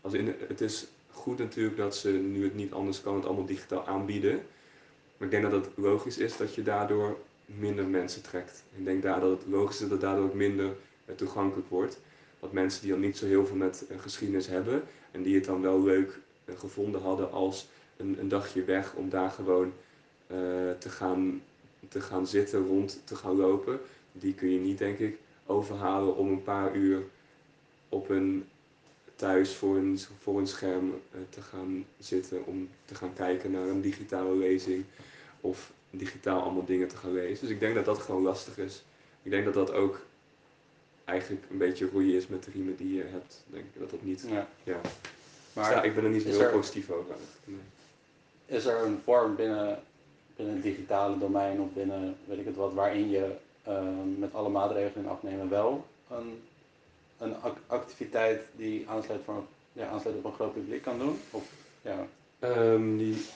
als 0.00 0.12
in, 0.12 0.34
het 0.48 0.60
is 0.60 0.86
goed 1.10 1.38
natuurlijk 1.38 1.76
dat 1.76 1.96
ze 1.96 2.10
nu 2.10 2.44
het 2.44 2.54
niet 2.54 2.72
anders 2.72 3.00
kan, 3.00 3.14
het 3.14 3.24
allemaal 3.24 3.44
digitaal 3.44 3.86
aanbieden. 3.86 4.42
Maar 5.16 5.28
ik 5.28 5.30
denk 5.30 5.42
dat 5.42 5.64
het 5.64 5.76
logisch 5.76 6.18
is 6.18 6.36
dat 6.36 6.54
je 6.54 6.62
daardoor 6.62 7.18
minder 7.46 7.86
mensen 7.86 8.22
trekt. 8.22 8.64
Ik 8.76 8.84
denk 8.84 9.02
daar 9.02 9.20
dat 9.20 9.30
het 9.30 9.46
logisch 9.46 9.80
is 9.80 9.88
dat 9.88 10.00
daardoor 10.00 10.24
ook 10.24 10.34
minder 10.34 10.76
eh, 11.04 11.14
toegankelijk 11.14 11.68
wordt. 11.68 12.00
Dat 12.40 12.52
mensen 12.52 12.82
die 12.82 12.90
dan 12.90 13.00
niet 13.00 13.16
zo 13.16 13.26
heel 13.26 13.46
veel 13.46 13.56
met 13.56 13.84
uh, 13.90 13.98
geschiedenis 14.00 14.46
hebben 14.46 14.82
en 15.10 15.22
die 15.22 15.34
het 15.34 15.44
dan 15.44 15.62
wel 15.62 15.82
leuk 15.82 16.18
uh, 16.44 16.58
gevonden 16.58 17.00
hadden 17.02 17.32
als 17.32 17.68
een, 17.96 18.16
een, 18.18 18.28
dagje 18.28 18.64
weg 18.64 18.94
om 18.94 19.08
daar 19.08 19.30
gewoon 19.30 19.72
te, 20.78 20.88
gaan, 20.88 21.42
te 21.88 22.00
gaan 22.00 22.26
zitten, 22.26 22.66
rond 22.66 23.00
te 23.04 23.16
gaan 23.16 23.36
lopen, 23.36 23.80
die 24.12 24.34
kun 24.34 24.50
je 24.50 24.58
niet 24.58 24.78
denk 24.78 24.98
ik 24.98 25.18
overhalen 25.46 26.16
om 26.16 26.28
een 26.28 26.42
paar 26.42 26.74
uur 26.74 27.02
op 27.88 28.08
een 28.08 28.46
thuis 29.16 29.54
voor 29.54 29.76
een, 29.76 29.98
voor 30.18 30.38
een 30.38 30.46
scherm 30.46 31.00
te 31.28 31.40
gaan 31.40 31.86
zitten 31.98 32.46
om 32.46 32.68
te 32.84 32.94
gaan 32.94 33.12
kijken 33.14 33.50
naar 33.50 33.66
een 33.66 33.80
digitale 33.80 34.36
lezing 34.36 34.84
of 35.40 35.72
digitaal 35.90 36.42
allemaal 36.42 36.64
dingen 36.64 36.88
te 36.88 36.96
gaan 36.96 37.12
lezen. 37.12 37.40
Dus 37.40 37.54
ik 37.54 37.60
denk 37.60 37.74
dat 37.74 37.84
dat 37.84 37.98
gewoon 37.98 38.22
lastig 38.22 38.58
is. 38.58 38.84
Ik 39.22 39.30
denk 39.30 39.44
dat 39.44 39.54
dat 39.54 39.72
ook 39.72 40.00
eigenlijk 41.04 41.44
een 41.50 41.58
beetje 41.58 41.88
roeien 41.92 42.14
is 42.14 42.26
met 42.26 42.44
de 42.44 42.50
riemen 42.50 42.76
die 42.76 42.94
je 42.94 43.02
hebt. 43.02 43.44
Ik 43.46 43.54
denk 43.54 43.64
dat 43.78 43.90
dat 43.90 44.02
niet. 44.02 44.24
Ja. 44.28 44.48
ja. 44.64 44.80
Maar 45.52 45.70
ja, 45.70 45.82
ik 45.82 45.94
ben 45.94 46.04
er 46.04 46.10
niet 46.10 46.24
heel 46.24 46.50
positief 46.50 46.90
over. 46.90 47.14
Nee. 47.44 47.58
Is 48.46 48.64
er 48.64 48.84
een 48.84 49.00
vorm 49.04 49.36
binnen, 49.36 49.82
binnen 50.42 50.62
het 50.62 50.74
digitale 50.74 51.18
domein 51.18 51.60
of 51.60 51.72
binnen 51.72 52.16
weet 52.24 52.38
ik 52.38 52.44
het 52.44 52.56
wat, 52.56 52.72
waarin 52.72 53.10
je 53.10 53.34
ehm, 53.62 54.18
met 54.18 54.34
alle 54.34 54.48
maatregelen 54.48 55.04
in 55.04 55.10
acht 55.10 55.22
nemen 55.22 55.48
wel 55.48 55.86
een, 56.10 56.42
een 57.18 57.34
activiteit 57.66 58.42
die 58.56 58.88
aansluit, 58.88 59.20
voor, 59.24 59.44
ja, 59.72 59.88
aansluit 59.88 60.16
op 60.16 60.24
een 60.24 60.32
groot 60.32 60.52
publiek 60.52 60.82
kan 60.82 60.98
doen? 60.98 61.18
Of, 61.30 61.42
ja. 61.82 62.06
Um, 62.40 62.98
die 62.98 63.26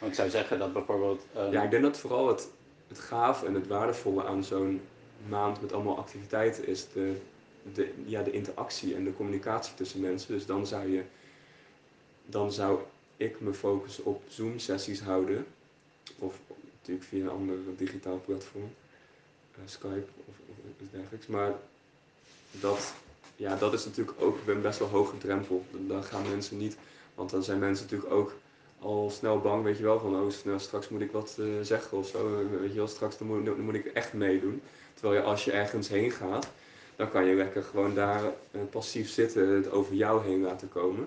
ik 0.00 0.14
zou 0.14 0.30
zeggen 0.30 0.58
dat 0.58 0.72
bijvoorbeeld. 0.72 1.26
Ehm, 1.34 1.52
ja, 1.52 1.62
ik 1.62 1.70
denk 1.70 1.82
dat 1.82 1.98
vooral 1.98 2.28
het, 2.28 2.48
het 2.88 2.98
gaaf 2.98 3.42
en 3.42 3.54
het 3.54 3.66
waardevolle 3.66 4.24
aan 4.24 4.44
zo'n 4.44 4.80
maand 5.28 5.60
met 5.60 5.72
allemaal 5.72 5.98
activiteiten 5.98 6.66
is 6.66 6.86
de, 6.92 7.16
de, 7.74 7.92
ja, 8.04 8.22
de 8.22 8.30
interactie 8.30 8.94
en 8.94 9.04
de 9.04 9.12
communicatie 9.12 9.74
tussen 9.74 10.00
mensen. 10.00 10.32
Dus 10.34 10.46
dan 10.46 10.66
zou 10.66 10.90
je. 10.90 11.02
Dan 12.26 12.52
zou 12.52 12.78
ik 13.16 13.40
me 13.40 13.54
focussen 13.54 14.04
op 14.04 14.22
Zoom-sessies 14.28 15.00
houden. 15.00 15.46
Of 16.18 16.38
natuurlijk 16.78 17.06
via 17.06 17.22
een 17.22 17.30
ander 17.30 17.56
digitaal 17.76 18.20
platform. 18.24 18.70
Uh, 19.58 19.62
Skype 19.64 20.08
of, 20.26 20.34
of 20.48 20.56
iets 20.82 20.90
dergelijks. 20.90 21.26
Maar 21.26 21.52
dat, 22.50 22.94
ja, 23.36 23.56
dat 23.56 23.72
is 23.72 23.84
natuurlijk 23.84 24.22
ook 24.22 24.38
een 24.46 24.62
best 24.62 24.78
wel 24.78 24.88
hoge 24.88 25.18
drempel. 25.18 25.64
Dan 25.70 26.04
gaan 26.04 26.28
mensen 26.28 26.56
niet. 26.56 26.76
Want 27.14 27.30
dan 27.30 27.42
zijn 27.42 27.58
mensen 27.58 27.84
natuurlijk 27.84 28.12
ook 28.12 28.34
al 28.78 29.10
snel 29.10 29.40
bang, 29.40 29.64
weet 29.64 29.76
je 29.76 29.82
wel, 29.82 30.00
van 30.00 30.20
oh, 30.20 30.58
straks 30.58 30.88
moet 30.88 31.00
ik 31.00 31.12
wat 31.12 31.36
uh, 31.38 31.46
zeggen 31.62 31.98
of 31.98 32.06
zo. 32.06 32.48
Weet 32.60 32.70
je 32.70 32.76
wel, 32.76 32.88
straks 32.88 33.18
moet, 33.18 33.58
moet 33.58 33.74
ik 33.74 33.86
echt 33.86 34.12
meedoen. 34.12 34.62
Terwijl 34.94 35.20
je 35.20 35.26
als 35.26 35.44
je 35.44 35.52
ergens 35.52 35.88
heen 35.88 36.10
gaat, 36.10 36.48
dan 36.96 37.10
kan 37.10 37.24
je 37.24 37.34
lekker 37.34 37.62
gewoon 37.62 37.94
daar 37.94 38.22
uh, 38.24 38.60
passief 38.70 39.10
zitten, 39.10 39.48
het 39.48 39.70
over 39.70 39.94
jou 39.94 40.24
heen 40.24 40.40
laten 40.40 40.68
komen. 40.68 41.06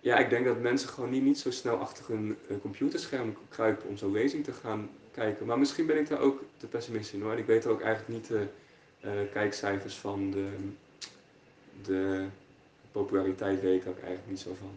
Ja, 0.00 0.18
ik 0.18 0.30
denk 0.30 0.44
dat 0.44 0.60
mensen 0.60 0.88
gewoon 0.88 1.10
niet, 1.10 1.22
niet 1.22 1.38
zo 1.38 1.50
snel 1.50 1.76
achter 1.76 2.04
hun 2.06 2.36
uh, 2.48 2.56
computerscherm 2.60 3.36
kruipen 3.48 3.88
om 3.88 3.96
zo'n 3.96 4.12
lezing 4.12 4.44
te 4.44 4.52
gaan 4.52 4.90
kijken. 5.10 5.46
Maar 5.46 5.58
misschien 5.58 5.86
ben 5.86 5.98
ik 5.98 6.08
daar 6.08 6.20
ook 6.20 6.42
te 6.56 6.66
pessimistisch 6.66 7.12
in 7.12 7.22
hoor. 7.22 7.32
En 7.32 7.38
ik 7.38 7.46
weet 7.46 7.66
ook 7.66 7.80
eigenlijk 7.80 8.08
niet 8.08 8.28
de 8.28 8.46
kijkcijfers 9.32 9.94
van 9.94 10.30
de, 10.30 10.48
de 11.82 12.26
populariteit 12.92 13.60
weet 13.60 13.80
ik 13.80 13.88
ook 13.88 13.98
eigenlijk 13.98 14.28
niet 14.28 14.40
zo 14.40 14.54
van. 14.58 14.70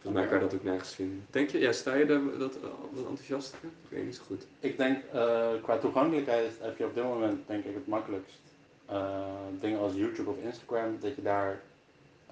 Volgens 0.00 0.22
mij 0.22 0.26
kan 0.26 0.38
je 0.38 0.50
dat 0.50 0.54
ook 0.54 0.64
nergens 0.64 0.94
vinden. 0.94 1.26
Denk 1.30 1.50
je, 1.50 1.58
ja, 1.58 1.72
sta 1.72 1.94
je 1.94 2.06
daar 2.06 2.20
dat, 2.38 2.52
dat 2.94 3.06
enthousiast 3.08 3.54
Ik 3.62 3.70
weet 3.88 4.04
niet 4.04 4.16
zo 4.16 4.22
goed. 4.26 4.46
Ik 4.60 4.76
denk, 4.76 5.04
uh, 5.14 5.48
qua 5.62 5.78
toegankelijkheid 5.78 6.52
heb 6.60 6.78
je 6.78 6.84
op 6.84 6.94
dit 6.94 7.04
moment 7.04 7.46
denk 7.46 7.64
ik 7.64 7.74
het 7.74 7.86
makkelijkst. 7.86 8.40
Dingen 9.60 9.78
als 9.78 9.94
YouTube 9.94 10.30
of 10.30 10.36
Instagram, 10.42 10.96
dat 11.00 11.14
je 11.14 11.22
daar 11.22 11.60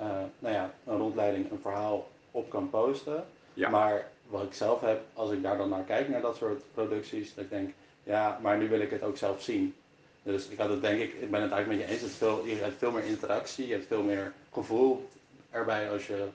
uh, 0.00 0.06
nou 0.38 0.54
ja, 0.54 0.74
een 0.86 0.96
rondleiding, 0.96 1.50
een 1.50 1.60
verhaal 1.60 2.08
op 2.30 2.50
kan 2.50 2.70
posten. 2.70 3.24
Ja. 3.54 3.70
Maar 3.70 4.10
wat 4.28 4.42
ik 4.42 4.54
zelf 4.54 4.80
heb, 4.80 5.02
als 5.12 5.30
ik 5.30 5.42
daar 5.42 5.56
dan 5.56 5.68
naar 5.68 5.84
kijk, 5.84 6.08
naar 6.08 6.20
dat 6.20 6.36
soort 6.36 6.62
producties, 6.74 7.34
dat 7.34 7.44
ik 7.44 7.50
denk, 7.50 7.72
ja, 8.02 8.38
maar 8.42 8.58
nu 8.58 8.68
wil 8.68 8.80
ik 8.80 8.90
het 8.90 9.02
ook 9.02 9.16
zelf 9.16 9.42
zien. 9.42 9.74
Dus 10.22 10.48
ik 10.48 10.58
had 10.58 10.68
het 10.68 10.80
denk 10.80 11.00
ik, 11.00 11.12
ik 11.12 11.30
ben 11.30 11.42
het 11.42 11.50
eigenlijk 11.52 11.80
met 11.80 11.88
je 11.88 11.94
eens, 11.94 12.02
het 12.02 12.10
veel, 12.10 12.46
je 12.46 12.54
hebt 12.54 12.78
veel 12.78 12.90
meer 12.90 13.04
interactie, 13.04 13.66
je 13.66 13.72
hebt 13.72 13.86
veel 13.86 14.02
meer 14.02 14.32
gevoel 14.52 15.08
erbij 15.50 15.90
als 15.90 16.06
je 16.06 16.28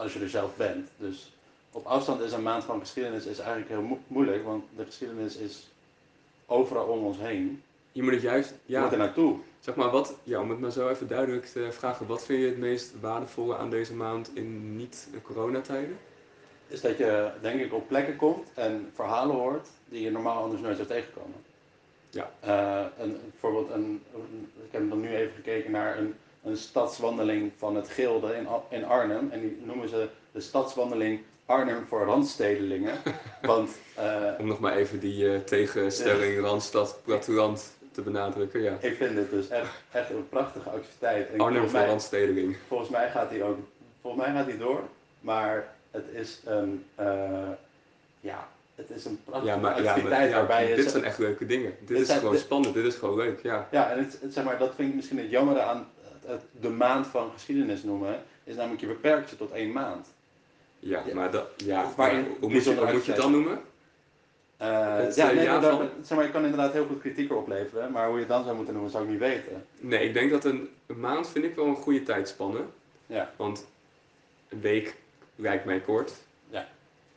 als 0.00 0.12
je 0.12 0.20
er 0.20 0.28
zelf 0.28 0.56
bent. 0.56 0.88
Dus 0.96 1.32
op 1.72 1.86
afstand 1.86 2.20
is 2.20 2.32
een 2.32 2.42
maand 2.42 2.64
van 2.64 2.80
geschiedenis 2.80 3.26
is 3.26 3.38
eigenlijk 3.38 3.68
heel 3.68 3.98
moeilijk, 4.06 4.44
want 4.44 4.64
de 4.76 4.84
geschiedenis 4.84 5.36
is 5.36 5.68
overal 6.46 6.86
om 6.86 7.04
ons 7.04 7.18
heen. 7.18 7.62
Je 7.92 8.02
moet 8.02 8.12
het 8.12 8.22
juist, 8.22 8.54
ja. 8.66 8.82
Moet 8.82 8.92
er 8.92 8.98
naartoe. 8.98 9.38
Zeg 9.58 9.74
maar, 9.74 9.90
wat, 9.90 10.14
ja, 10.22 10.40
om 10.40 10.50
het 10.50 10.60
maar 10.60 10.70
zo 10.70 10.88
even 10.88 11.08
duidelijk 11.08 11.46
te 11.46 11.68
vragen, 11.70 12.06
wat 12.06 12.24
vind 12.24 12.40
je 12.40 12.46
het 12.46 12.58
meest 12.58 13.00
waardevolle 13.00 13.56
aan 13.56 13.70
deze 13.70 13.94
maand 13.94 14.30
in 14.34 14.76
niet-coronatijden? 14.76 15.98
Is 16.66 16.80
dat 16.80 16.98
je, 16.98 17.30
denk 17.40 17.60
ik, 17.60 17.72
op 17.72 17.88
plekken 17.88 18.16
komt 18.16 18.48
en 18.54 18.90
verhalen 18.94 19.36
hoort 19.36 19.68
die 19.88 20.02
je 20.02 20.10
normaal 20.10 20.42
anders 20.42 20.60
nooit 20.62 20.76
zou 20.76 20.88
tegenkomen. 20.88 21.36
Ja. 22.10 22.30
Uh, 22.44 22.86
een, 22.98 23.18
bijvoorbeeld, 23.30 23.70
een, 23.70 24.02
ik 24.64 24.72
heb 24.72 24.88
dan 24.88 25.00
nu 25.00 25.14
even 25.14 25.34
gekeken 25.34 25.70
naar 25.70 25.98
een 25.98 26.14
een 26.42 26.56
stadswandeling 26.56 27.52
van 27.56 27.76
het 27.76 27.88
Gilde 27.88 28.34
in, 28.34 28.46
in 28.68 28.84
Arnhem. 28.84 29.30
En 29.30 29.40
die 29.40 29.58
noemen 29.64 29.88
ze 29.88 30.08
de 30.32 30.40
stadswandeling 30.40 31.20
Arnhem 31.46 31.86
voor 31.88 32.04
Randstedelingen. 32.04 32.98
Want, 33.42 33.70
uh, 33.98 34.30
Om 34.38 34.46
nog 34.46 34.60
maar 34.60 34.76
even 34.76 35.00
die 35.00 35.24
uh, 35.24 35.38
tegenstelling 35.38 36.40
Randstad 36.40 37.00
platteland 37.04 37.78
te 37.90 38.02
benadrukken. 38.02 38.62
Ja. 38.62 38.76
Ik 38.80 38.96
vind 38.96 39.16
het 39.16 39.30
dus 39.30 39.48
echt, 39.48 39.82
echt 39.90 40.10
een 40.10 40.28
prachtige 40.28 40.70
activiteit. 40.70 41.38
Arnhem 41.38 41.68
voor 41.68 41.80
Randstedeling. 41.80 42.56
Volgens 42.68 42.90
mij 42.90 43.10
gaat 43.10 43.30
die 43.30 43.42
ook 43.42 43.58
volgens 44.00 44.22
mij 44.24 44.34
gaat 44.34 44.46
die 44.46 44.58
door. 44.58 44.82
Maar 45.20 45.74
het 45.90 46.04
is 46.12 46.40
een, 46.44 46.84
uh, 47.00 47.48
ja, 48.20 48.48
het 48.74 48.90
is 48.90 49.04
een 49.04 49.20
prachtige 49.24 49.54
ja, 49.54 49.60
maar, 49.60 49.74
activiteit 49.74 50.30
ja, 50.30 50.36
waarbij 50.36 50.68
je... 50.68 50.74
Dit 50.74 50.90
zijn 50.90 51.04
echt 51.04 51.18
leuke 51.18 51.46
dingen. 51.46 51.74
Dit, 51.80 51.98
is 51.98 52.12
gewoon 52.12 52.36
spannend, 52.36 52.74
dit 52.74 52.84
is 52.84 52.94
gewoon 52.94 53.16
leuk, 53.16 53.42
ja. 53.42 53.68
Ja, 53.70 53.90
en 53.90 53.98
het, 53.98 54.18
het, 54.20 54.32
zeg 54.32 54.44
maar, 54.44 54.58
dat 54.58 54.74
vind 54.74 54.88
ik 54.88 54.94
misschien 54.94 55.18
het 55.18 55.30
jammer 55.30 55.60
aan 55.60 55.88
de 56.60 56.68
maand 56.68 57.06
van 57.06 57.30
geschiedenis 57.32 57.82
noemen, 57.82 58.22
is 58.44 58.54
namelijk 58.54 58.80
je 58.80 58.86
beperkt 58.86 59.30
je 59.30 59.36
tot 59.36 59.52
één 59.52 59.72
maand. 59.72 60.06
Ja, 60.78 61.02
maar 61.14 61.30
dat, 61.30 61.46
ja, 61.56 61.92
waarin, 61.96 62.26
hoe, 62.40 62.50
moet 62.50 62.64
je, 62.64 62.74
hoe 62.74 62.92
moet 62.92 63.04
je 63.04 63.12
het 63.12 63.20
dan 63.20 63.30
noemen? 63.30 63.60
Uh, 64.62 64.66
ja, 65.14 65.30
nee, 65.32 65.88
zeg 66.02 66.16
maar, 66.16 66.26
je 66.26 66.30
kan 66.30 66.42
inderdaad 66.44 66.72
heel 66.72 66.86
veel 66.86 66.96
kritiek 66.96 67.32
opleveren, 67.32 67.92
maar 67.92 68.06
hoe 68.06 68.14
je 68.14 68.20
het 68.20 68.28
dan 68.28 68.44
zou 68.44 68.56
moeten 68.56 68.74
noemen, 68.74 68.92
zou 68.92 69.04
ik 69.04 69.10
niet 69.10 69.18
weten. 69.18 69.64
Nee, 69.76 70.08
ik 70.08 70.14
denk 70.14 70.30
dat 70.30 70.44
een, 70.44 70.68
een 70.86 71.00
maand 71.00 71.28
vind 71.28 71.44
ik 71.44 71.54
wel 71.54 71.66
een 71.66 71.76
goede 71.76 72.02
tijdspanne. 72.02 72.60
Ja. 73.06 73.32
Want 73.36 73.66
een 74.48 74.60
week 74.60 74.94
lijkt 75.36 75.64
mij 75.64 75.80
kort. 75.80 76.12
Ja. 76.50 76.68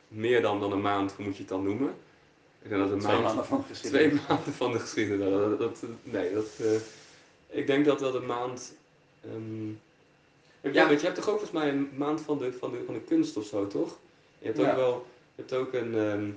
Meer 0.08 0.42
dan, 0.42 0.60
dan 0.60 0.72
een 0.72 0.80
maand, 0.80 1.12
hoe 1.12 1.24
moet 1.24 1.34
je 1.34 1.40
het 1.40 1.48
dan 1.50 1.64
noemen? 1.64 1.94
Ik 2.62 2.68
denk 2.68 2.82
dat 2.82 2.90
een 2.90 2.98
Twee 2.98 3.12
maand, 3.12 3.24
maanden 3.24 3.44
van 3.46 3.58
de 3.58 3.66
geschiedenis. 3.68 4.10
twee 4.10 4.20
maanden 4.28 4.52
van 4.52 4.72
de 4.72 4.78
geschiedenis. 4.78 5.30
Dat, 5.30 5.58
dat, 5.58 5.82
nee, 6.02 6.34
dat, 6.34 6.46
eh, 6.60 6.74
ik 7.58 7.66
denk 7.66 7.84
dat 7.84 7.98
dat 7.98 8.14
een 8.14 8.26
maand. 8.26 8.72
ehm, 9.24 9.68
ja, 10.72 10.88
weet 10.88 11.00
je, 11.00 11.06
hebt 11.06 11.18
toch 11.18 11.28
ook 11.28 11.38
volgens 11.38 11.50
mij 11.50 11.68
een 11.68 11.90
maand 11.96 12.20
van 12.20 12.38
de, 12.38 12.52
van 12.52 12.70
de, 12.70 12.82
van 12.84 12.94
de 12.94 13.00
kunst 13.00 13.36
of 13.36 13.44
zo, 13.44 13.66
toch? 13.66 13.98
Je 14.38 14.46
hebt 14.46 14.58
ook 14.58 14.74
wel, 14.74 15.06
je 15.34 15.42
hebt 15.42 15.52
ook 15.54 15.72
een, 15.72 15.94
ehm, 15.94 16.30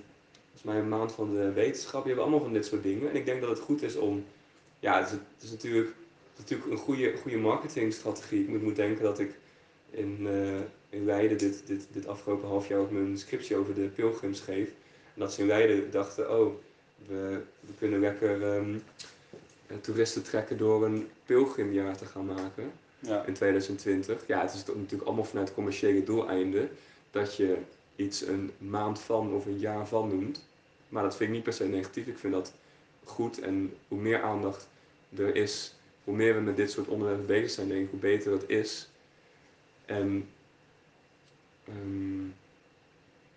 volgens 0.57 0.75
mij 0.75 0.83
een 0.83 0.97
maand 0.99 1.11
van 1.11 1.35
de 1.35 1.51
wetenschap. 1.51 2.03
Je 2.03 2.09
hebt 2.09 2.21
allemaal 2.21 2.39
van 2.39 2.53
dit 2.53 2.65
soort 2.65 2.83
dingen. 2.83 3.09
En 3.09 3.15
ik 3.15 3.25
denk 3.25 3.41
dat 3.41 3.49
het 3.49 3.59
goed 3.59 3.81
is 3.81 3.95
om, 3.95 4.25
ja, 4.79 4.99
het 4.99 5.05
is, 5.07 5.11
het 5.11 5.43
is 5.43 5.51
natuurlijk, 5.51 5.87
het 5.87 6.37
is 6.37 6.39
natuurlijk 6.39 6.71
een 6.71 6.77
goede, 6.77 7.13
goede 7.21 7.37
marketingstrategie. 7.37 8.41
Ik 8.41 8.47
moet, 8.47 8.61
moet 8.61 8.75
denken 8.75 9.03
dat 9.03 9.19
ik 9.19 9.37
in, 9.89 10.17
eh, 10.27 10.59
in 10.89 11.05
Leiden 11.05 11.37
dit, 11.37 11.67
dit, 11.67 11.87
dit 11.91 12.07
afgelopen 12.07 12.47
half 12.47 12.67
jaar 12.67 12.79
ook 12.79 12.91
mijn 12.91 13.17
scriptie 13.17 13.55
over 13.55 13.73
de 13.73 13.87
pilgrims 13.87 14.39
geef. 14.39 14.67
En 15.13 15.19
dat 15.19 15.33
ze 15.33 15.41
in 15.41 15.47
Leiden 15.47 15.91
dachten, 15.91 16.39
oh, 16.39 16.53
we, 17.07 17.41
we 17.59 17.73
kunnen 17.77 17.99
lekker 17.99 18.43
ehm, 18.55 18.75
eh, 19.67 19.77
toeristen 19.77 20.23
trekken 20.23 20.57
door 20.57 20.85
een 20.85 21.07
pilgrimjaar 21.25 21.97
te 21.97 22.05
gaan 22.05 22.25
maken 22.25 22.71
Ja. 22.99 23.25
in 23.25 23.33
2020. 23.33 24.27
Ja, 24.27 24.41
het 24.41 24.53
is 24.53 24.65
natuurlijk 24.65 25.03
allemaal 25.03 25.25
vanuit 25.25 25.53
commerciële 25.53 26.03
doeleinden 26.03 26.69
dat 27.11 27.35
je 27.35 27.57
iets 27.95 28.21
een 28.21 28.51
maand 28.57 28.99
van 28.99 29.33
of 29.33 29.45
een 29.45 29.59
jaar 29.59 29.87
van 29.87 30.07
noemt. 30.07 30.46
Maar 30.89 31.03
dat 31.03 31.15
vind 31.15 31.29
ik 31.29 31.35
niet 31.35 31.43
per 31.43 31.53
se 31.53 31.65
negatief. 31.65 32.07
Ik 32.07 32.17
vind 32.17 32.33
dat 32.33 32.53
goed 33.03 33.39
en 33.39 33.73
hoe 33.87 33.99
meer 33.99 34.21
aandacht 34.21 34.69
er 35.15 35.35
is, 35.35 35.75
hoe 36.03 36.15
meer 36.15 36.35
we 36.35 36.41
met 36.41 36.55
dit 36.55 36.71
soort 36.71 36.87
onderwerpen 36.87 37.25
bezig 37.25 37.49
zijn, 37.49 37.67
denk 37.67 37.83
ik, 37.83 37.89
hoe 37.89 37.99
beter 37.99 38.31
het 38.31 38.49
is. 38.49 38.89
En 39.85 40.29
ehm, 41.63 42.25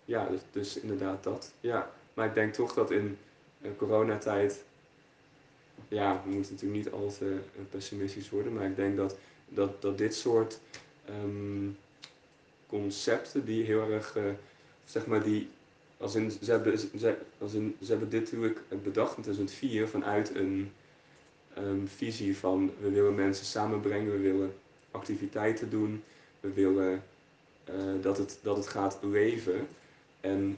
ja, 0.05 0.27
dus, 0.27 0.41
dus 0.51 0.79
inderdaad 0.79 1.23
dat. 1.23 1.53
Ja, 1.59 1.91
maar 2.13 2.27
ik 2.27 2.33
denk 2.33 2.53
toch 2.53 2.73
dat 2.73 2.91
in 2.91 3.17
eh, 3.61 3.71
coronatijd, 3.77 4.63
ja, 5.87 6.21
we 6.23 6.29
moeten 6.29 6.53
natuurlijk 6.53 6.83
niet 6.83 6.93
al 6.93 7.11
te 7.17 7.39
eh, 7.55 7.61
pessimistisch 7.69 8.29
worden, 8.29 8.53
maar 8.53 8.65
ik 8.65 8.75
denk 8.75 8.97
dat, 8.97 9.17
dat, 9.47 9.81
dat 9.81 9.97
dit 9.97 10.15
soort 10.15 10.59
ehm, 11.05 11.69
concepten 12.67 13.45
die 13.45 13.63
heel 13.63 13.91
erg, 13.91 14.15
eh, 14.15 14.23
zeg 14.85 15.05
maar, 15.05 15.23
die, 15.23 15.49
als 16.01 16.15
in, 16.15 16.31
ze 16.31 16.51
hebben, 16.51 16.79
ze, 16.79 17.17
als 17.37 17.53
in, 17.53 17.75
ze 17.81 17.91
hebben 17.91 18.09
dit 18.09 18.21
natuurlijk 18.21 18.59
bedacht 18.83 19.17
in 19.17 19.23
2004 19.23 19.87
vanuit 19.87 20.35
een 20.35 20.71
ehm, 21.53 21.85
visie 21.85 22.37
van 22.37 22.71
we 22.79 22.89
willen 22.89 23.15
mensen 23.15 23.45
samenbrengen, 23.45 24.11
we 24.11 24.17
willen 24.17 24.53
activiteiten 24.91 25.69
doen, 25.69 26.03
we 26.39 26.53
willen 26.53 27.03
eh, 27.63 27.75
dat, 28.01 28.17
het, 28.17 28.39
dat 28.41 28.57
het 28.57 28.67
gaat 28.67 28.99
leven. 29.01 29.67
En 30.21 30.57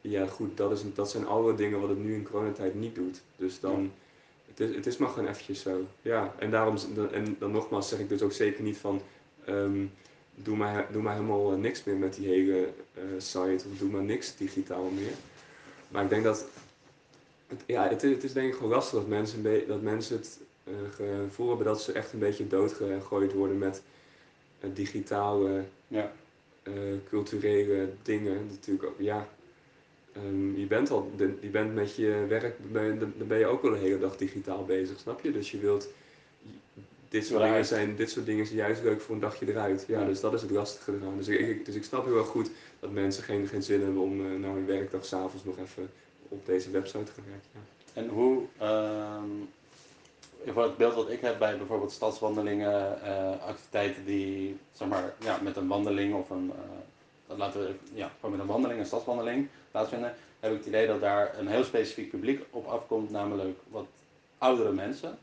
ja, 0.00 0.26
goed, 0.26 0.56
dat, 0.56 0.72
is, 0.72 0.82
dat 0.94 1.10
zijn 1.10 1.26
alle 1.26 1.54
dingen 1.54 1.80
wat 1.80 1.88
het 1.88 2.04
nu 2.04 2.14
in 2.14 2.28
coronatijd 2.30 2.74
niet 2.74 2.94
doet. 2.94 3.22
Dus 3.36 3.60
dan, 3.60 3.92
het, 4.48 4.60
is, 4.60 4.74
het 4.74 4.86
is 4.86 4.96
maar 4.96 5.08
gewoon 5.08 5.28
eventjes 5.28 5.60
zo. 5.60 5.86
Ja, 6.02 6.34
en 6.38 6.50
daarom, 6.50 6.76
en 7.12 7.36
dan 7.38 7.50
nogmaals 7.50 7.88
zeg 7.88 7.98
ik 7.98 8.08
dus 8.08 8.22
ook 8.22 8.32
zeker 8.32 8.62
niet 8.62 8.76
van, 8.76 9.00
ehm, 9.44 9.84
doe, 10.42 10.56
maar, 10.56 10.86
doe 10.92 11.02
maar 11.02 11.14
helemaal 11.14 11.52
eh, 11.52 11.58
niks 11.58 11.84
meer 11.84 11.96
met 11.96 12.14
die 12.14 12.26
hele 12.28 12.68
eh, 12.94 13.02
site, 13.18 13.64
of 13.72 13.78
doe 13.78 13.90
maar 13.90 14.02
niks 14.02 14.36
digitaal 14.36 14.84
meer. 14.90 15.12
Maar 15.88 16.02
ik 16.02 16.08
denk 16.08 16.24
dat, 16.24 16.44
het, 17.46 17.60
ja, 17.66 17.88
het, 17.88 18.02
is- 18.02 18.10
het 18.10 18.24
is 18.24 18.32
denk 18.32 18.48
ik 18.48 18.54
gewoon 18.54 18.70
lastig 18.70 18.98
dat 18.98 19.08
mensen, 19.08 19.66
dat 19.68 19.82
mensen 19.82 20.16
het 20.16 20.38
eh, 20.64 20.72
gevoel 20.94 21.48
hebben 21.48 21.66
dat 21.66 21.82
ze 21.82 21.92
echt 21.92 22.12
een 22.12 22.18
beetje 22.18 22.46
doodgegooid 22.48 23.32
worden 23.32 23.58
met 23.58 23.82
digitale 24.74 25.64
Ja. 25.88 26.12
culturele 27.08 27.88
dingen 28.02 28.46
natuurlijk 28.50 28.88
ook. 28.88 28.94
Ja, 28.98 29.28
ehm, 30.12 30.56
je 30.56 30.66
bent 30.66 30.90
al, 30.90 31.10
je 31.40 31.48
bent 31.48 31.74
met 31.74 31.96
je 31.96 32.24
werk, 32.28 32.56
ben 32.72 32.98
dan 32.98 33.12
ben 33.28 33.38
je 33.38 33.46
ook 33.46 33.62
wel 33.62 33.70
de 33.70 33.78
hele 33.78 33.98
dag 33.98 34.16
digitaal 34.16 34.64
bezig, 34.64 34.98
snap 34.98 35.20
je? 35.20 35.32
Dus 35.32 35.50
je 35.50 35.58
wilt, 35.58 35.88
dit 37.08 37.26
soort, 37.26 37.42
dingen 37.42 37.64
zijn, 37.64 37.96
dit 37.96 38.10
soort 38.10 38.26
dingen 38.26 38.46
zijn 38.46 38.58
juist 38.58 38.82
leuk 38.82 39.00
voor 39.00 39.14
een 39.14 39.20
dagje 39.20 39.48
eruit. 39.48 39.84
Ja, 39.88 40.00
Ja. 40.00 40.06
dus 40.06 40.20
dat 40.20 40.32
is 40.34 40.42
het 40.42 40.50
lastige 40.50 40.92
eraan. 41.00 41.16
Dus 41.16 41.28
ik, 41.28 41.38
ik- 41.40 41.64
dus 41.64 41.74
ik 41.74 41.84
snap 41.84 42.04
heel 42.04 42.18
erg 42.18 42.26
goed 42.26 42.50
dat 42.80 42.90
mensen 42.90 43.22
geen, 43.22 43.46
geen 43.46 43.62
zin 43.62 43.82
hebben 43.82 44.02
om 44.02 44.20
uh, 44.20 44.38
na 44.38 44.48
hun 44.52 44.66
werkdag 44.66 45.04
s'avonds 45.04 45.44
nog 45.44 45.58
even 45.58 45.90
op 46.28 46.46
deze 46.46 46.70
website 46.70 47.02
te 47.04 47.12
gaan 47.12 47.24
werken. 47.26 47.48
Ja. 47.52 47.60
En 48.02 48.08
hoe, 48.08 48.42
ehm, 48.58 49.24
voor 50.54 50.62
het 50.62 50.76
beeld 50.76 50.94
wat 50.94 51.10
ik 51.10 51.20
heb 51.20 51.38
bij 51.38 51.56
bijvoorbeeld 51.58 51.92
stadswandelingen, 51.92 53.02
eh, 53.02 53.42
activiteiten 53.46 54.04
die, 54.04 54.56
zeg 54.72 54.88
maar, 54.88 55.14
ja, 55.20 55.38
met 55.42 55.56
een 55.56 55.68
wandeling 55.68 56.14
of 56.14 56.30
een, 56.30 56.52
eh, 57.28 57.36
laten 57.38 57.60
we, 57.60 57.74
ja, 57.94 58.10
gewoon 58.14 58.30
met 58.30 58.40
een 58.40 58.46
wandeling, 58.52 58.80
een 58.80 58.86
stadswandeling 58.86 59.48
plaatsvinden, 59.70 60.14
heb 60.40 60.50
ik 60.52 60.58
het 60.58 60.66
idee 60.66 60.86
dat 60.86 61.00
daar 61.00 61.38
een 61.38 61.48
heel 61.48 61.64
specifiek 61.64 62.10
publiek 62.10 62.44
op 62.50 62.66
afkomt, 62.66 63.10
namelijk 63.10 63.58
wat 63.70 63.86
oudere 64.38 64.72
mensen. 64.72 65.18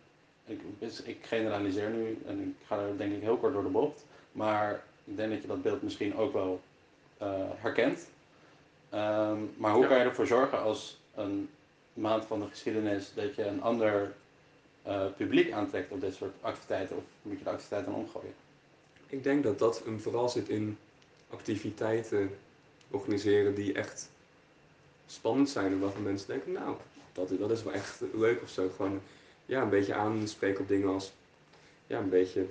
Ik, 0.46 0.60
dus 0.80 1.02
ik 1.02 1.18
generaliseer 1.22 1.90
nu 1.90 2.18
en 2.26 2.42
ik 2.42 2.66
ga 2.68 2.80
er 2.80 2.98
denk 2.98 3.14
ik 3.14 3.22
heel 3.22 3.38
kort 3.38 3.54
door 3.54 3.64
de 3.64 3.70
bocht, 3.70 4.06
maar 4.32 4.84
ik 5.04 5.16
denk 5.18 5.32
dat 5.32 5.42
je 5.42 5.48
dat 5.48 5.62
beeld 5.62 5.82
misschien 5.82 6.16
ook 6.18 6.34
wel 6.34 6.62
eh, 7.18 7.50
herkent. 7.56 8.08
Ehm, 8.90 9.38
maar 9.58 9.72
hoe 9.74 9.82
Ja. 9.82 9.88
kan 9.88 9.98
je 9.98 10.04
ervoor 10.04 10.28
zorgen 10.28 10.62
als 10.62 11.00
een 11.16 11.50
maand 11.94 12.26
van 12.26 12.40
de 12.40 12.48
geschiedenis 12.48 13.12
dat 13.16 13.36
je 13.36 13.44
een 13.46 13.62
ander 13.62 14.14
eh, 14.84 15.06
publiek 15.18 15.52
aantrekt 15.52 15.92
op 15.92 16.02
dit 16.02 16.16
soort 16.16 16.34
activiteiten? 16.42 16.96
Of 16.98 17.04
moet 17.22 17.38
je 17.38 17.44
de 17.44 17.50
activiteiten 17.50 17.92
dan 17.92 18.02
omgooien? 18.02 18.34
Ik 19.08 19.24
denk 19.24 19.44
dat 19.44 19.60
dat 19.60 19.82
hem 19.86 20.00
vooral 20.00 20.30
zit 20.30 20.50
in 20.50 20.78
activiteiten 21.30 22.38
organiseren 22.92 23.56
die 23.56 23.74
echt 23.74 24.10
spannend 25.06 25.50
zijn. 25.50 25.72
En 25.72 25.80
waarvan 25.80 26.04
mensen 26.04 26.28
denken, 26.28 26.52
nou, 26.52 26.76
dat, 27.14 27.32
is- 27.32 27.40
dat 27.40 27.52
is 27.52 27.64
wel 27.64 27.74
echt 27.74 28.02
leuk 28.14 28.42
of 28.42 28.50
zo. 28.50 28.70
Gewoon 28.76 29.02
ja, 29.46 29.62
een 29.62 29.70
beetje 29.70 29.94
aanspreken 29.94 30.62
op 30.62 30.68
dingen 30.68 30.88
als 30.88 31.12
ja, 31.88 32.00
een 32.00 32.10
beetje 32.10 32.46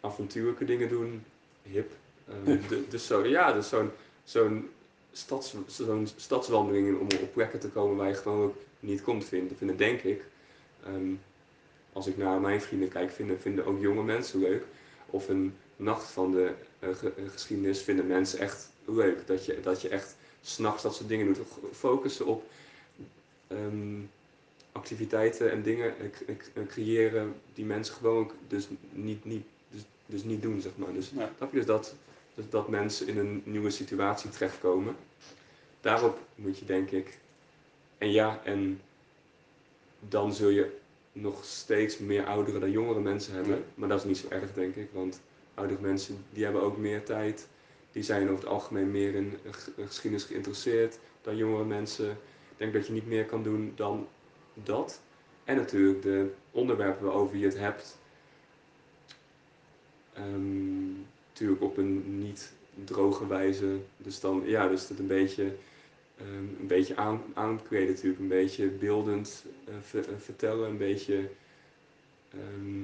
avontuurlijke 0.00 0.64
dingen 0.64 0.88
doen, 0.88 1.24
hip. 1.62 1.92
Dus 2.90 3.06
zo, 3.06 3.24
ja, 3.26 3.52
dus 3.52 3.68
zo'n 3.68 3.90
zo'n 4.24 4.70
stads, 5.12 5.54
zo'n 5.66 6.08
stadswandeling 6.16 6.98
om 6.98 7.06
op 7.20 7.32
plekken 7.32 7.58
te 7.60 7.68
komen 7.68 7.96
waar 7.96 8.08
je 8.08 8.14
gewoon 8.14 8.42
ook 8.42 8.56
niet 8.80 9.02
komt 9.02 9.24
vinden, 9.24 9.56
vinden 9.56 9.76
denk 9.76 10.00
ik. 10.02 10.24
ehm, 10.84 11.12
als 11.92 12.06
ik 12.06 12.16
naar 12.16 12.40
mijn 12.40 12.60
vrienden 12.60 12.88
kijk, 12.88 13.10
vinden, 13.10 13.40
vinden 13.40 13.66
ook 13.66 13.80
jonge 13.80 14.02
mensen 14.02 14.40
leuk. 14.40 14.64
Of 15.06 15.28
een 15.28 15.54
nacht 15.76 16.10
van 16.10 16.30
de 16.32 16.52
eh, 16.78 16.88
ge- 16.94 17.12
eh, 17.16 17.24
geschiedenis 17.30 17.82
vinden 17.82 18.06
mensen 18.06 18.38
echt 18.38 18.70
leuk. 18.84 19.26
Dat 19.26 19.44
je, 19.44 19.60
dat 19.60 19.80
je 19.82 19.88
echt 19.88 20.16
s'nachts 20.42 20.82
dat 20.82 20.94
soort 20.94 21.08
dingen 21.08 21.26
doet. 21.26 21.38
Focussen 21.72 22.26
op 22.26 22.44
ehm, 23.46 24.00
activiteiten 24.72 25.50
en 25.50 25.62
dingen 25.62 25.94
eh, 25.98 26.34
eh, 26.54 26.66
creëren 26.66 27.34
die 27.54 27.64
mensen 27.64 27.94
gewoon 27.94 28.30
dus 28.48 28.68
niet, 28.90 29.24
niet, 29.24 29.44
dus, 29.70 29.80
dus 30.06 30.22
niet 30.22 30.42
doen, 30.42 30.60
zeg 30.60 30.72
maar. 30.76 30.92
Dus, 30.92 31.10
Ja. 31.16 31.30
snap 31.36 31.50
je? 31.50 31.56
Dus 31.56 31.66
dat, 31.66 31.94
dus 32.34 32.44
dat 32.50 32.68
mensen 32.68 33.08
in 33.08 33.18
een 33.18 33.42
nieuwe 33.44 33.70
situatie 33.70 34.30
terechtkomen. 34.30 34.96
Daarop 35.80 36.18
moet 36.34 36.58
je 36.58 36.64
denk 36.64 36.90
ik. 36.90 37.18
En 37.98 38.10
ja, 38.12 38.40
en 38.44 38.80
dan 40.08 40.32
zul 40.34 40.48
je 40.48 40.76
nog 41.12 41.44
steeds 41.44 41.98
meer 41.98 42.24
oudere 42.26 42.58
dan 42.58 42.70
jongere 42.70 43.00
mensen 43.00 43.34
hebben. 43.34 43.56
Ja. 43.56 43.62
Maar 43.74 43.88
dat 43.88 43.98
is 43.98 44.04
niet 44.04 44.18
zo 44.18 44.28
erg, 44.28 44.54
denk 44.54 44.74
ik. 44.74 44.88
Want 44.92 45.20
oudere 45.54 45.80
mensen 45.80 46.24
die 46.32 46.44
hebben 46.44 46.62
ook 46.62 46.76
meer 46.76 47.04
tijd. 47.04 47.46
Die 47.92 48.02
zijn 48.02 48.22
over 48.22 48.34
het 48.44 48.52
algemeen 48.52 48.90
meer 48.90 49.14
in 49.14 49.38
geschiedenis 49.86 50.24
geïnteresseerd 50.24 50.98
dan 51.22 51.36
jongere 51.36 51.64
mensen. 51.64 52.10
Ik 52.10 52.56
denk 52.56 52.72
dat 52.72 52.86
je 52.86 52.92
niet 52.92 53.06
meer 53.06 53.24
kan 53.24 53.42
doen 53.42 53.72
dan 53.76 54.06
dat. 54.62 55.00
En 55.44 55.56
natuurlijk 55.56 56.02
de 56.02 56.32
onderwerpen 56.50 57.04
waarover 57.04 57.36
je 57.36 57.44
het 57.44 57.58
hebt. 57.58 57.98
Ehm, 60.12 60.92
natuurlijk 61.28 61.62
op 61.62 61.76
een 61.76 62.18
niet 62.18 62.52
droge 62.84 63.26
wijze. 63.26 63.78
Dus 63.96 64.20
dan, 64.20 64.42
ja, 64.46 64.68
dus 64.68 64.86
dat 64.88 64.98
een 64.98 65.06
beetje, 65.06 65.56
ehm, 66.16 66.60
een 66.60 66.66
beetje 66.66 66.96
aan, 66.96 67.22
aankleden 67.34 67.94
natuurlijk. 67.94 68.20
Een 68.20 68.28
beetje 68.28 68.66
beeldend 68.66 69.44
eh, 69.64 70.00
eh, 70.00 70.18
vertellen. 70.18 70.68
Een 70.68 70.78
beetje... 70.78 71.30
ehm, 72.30 72.82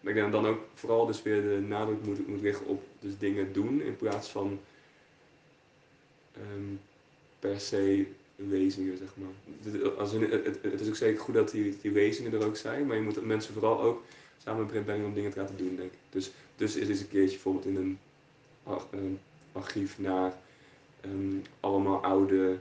maar 0.00 0.12
ik 0.12 0.18
denk 0.18 0.32
dan 0.32 0.46
ook 0.46 0.60
vooral 0.74 1.06
dus 1.06 1.22
weer 1.22 1.42
de 1.42 1.64
nadruk 1.68 2.04
moet, 2.04 2.26
moet 2.26 2.40
liggen 2.40 2.66
op 2.66 2.82
dus 3.00 3.18
dingen 3.18 3.52
doen 3.52 3.80
in 3.82 3.96
plaats 3.96 4.28
van 4.28 4.60
per 7.38 7.60
se 7.60 8.06
lezingen, 8.36 8.98
zeg 8.98 9.08
maar. 9.14 9.92
Als 9.98 10.12
het, 10.12 10.62
het, 10.62 10.80
is 10.80 10.88
ook 10.88 10.96
zeker 10.96 11.20
goed 11.20 11.34
dat 11.34 11.50
die, 11.50 11.78
die 11.82 12.30
er 12.30 12.46
ook 12.46 12.56
zijn, 12.56 12.86
maar 12.86 12.96
je 12.96 13.02
moet 13.02 13.24
mensen 13.26 13.52
vooral 13.52 13.80
ook 13.80 14.02
samenbrengen 14.38 15.06
om 15.06 15.14
dingen 15.14 15.30
te 15.30 15.38
laten 15.38 15.56
doen, 15.56 15.76
denk 15.76 15.92
ik. 15.92 15.98
Dus, 16.10 16.30
dus 16.56 16.76
is 16.76 16.88
eens 16.88 17.00
een 17.00 17.08
keertje 17.08 17.32
bijvoorbeeld 17.34 17.66
in 17.66 17.76
een, 17.76 17.98
ar- 18.62 18.86
een 18.90 19.18
archief 19.52 19.98
naar 19.98 20.38
ehm, 21.00 21.36
allemaal 21.60 22.02
oude 22.02 22.58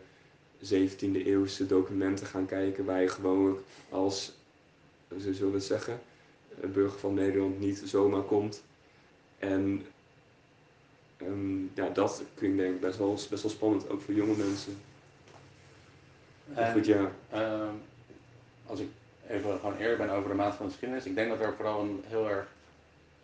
17e 0.63 1.11
eeuwse 1.25 1.65
documenten 1.65 2.27
gaan 2.27 2.45
kijken 2.45 2.85
waar 2.85 3.01
je 3.01 3.07
gewoon 3.07 3.57
als, 3.89 4.31
ze 5.19 5.33
zullen 5.33 5.53
het 5.53 5.63
zeggen, 5.63 6.01
burger 6.73 6.99
van 6.99 7.13
Nederland 7.13 7.59
niet 7.59 7.81
zomaar 7.85 8.23
komt. 8.23 8.63
En 9.39 9.85
ehm, 11.17 11.59
ja, 11.73 11.89
dat 11.93 12.23
klinkt 12.35 12.57
denk 12.57 12.73
ik 12.75 12.81
best 12.81 12.97
wel, 12.97 13.11
best 13.29 13.41
wel 13.41 13.51
spannend, 13.51 13.89
ook 13.89 14.01
voor 14.01 14.13
jonge 14.13 14.35
mensen. 14.35 14.77
En, 16.55 16.71
Goed, 16.73 16.85
ja. 16.85 17.11
ehm, 17.31 17.73
als 18.65 18.79
ik 18.79 18.87
even 19.27 19.59
gewoon 19.59 19.77
eerlijk 19.77 19.97
ben 19.97 20.09
over 20.09 20.29
de 20.29 20.35
maand 20.35 20.55
van 20.55 20.65
de 20.65 20.71
geschiedenis, 20.71 21.05
ik 21.05 21.15
denk 21.15 21.29
dat 21.29 21.39
er 21.39 21.53
vooral 21.55 21.81
een 21.81 22.03
heel 22.07 22.29
erg, 22.29 22.47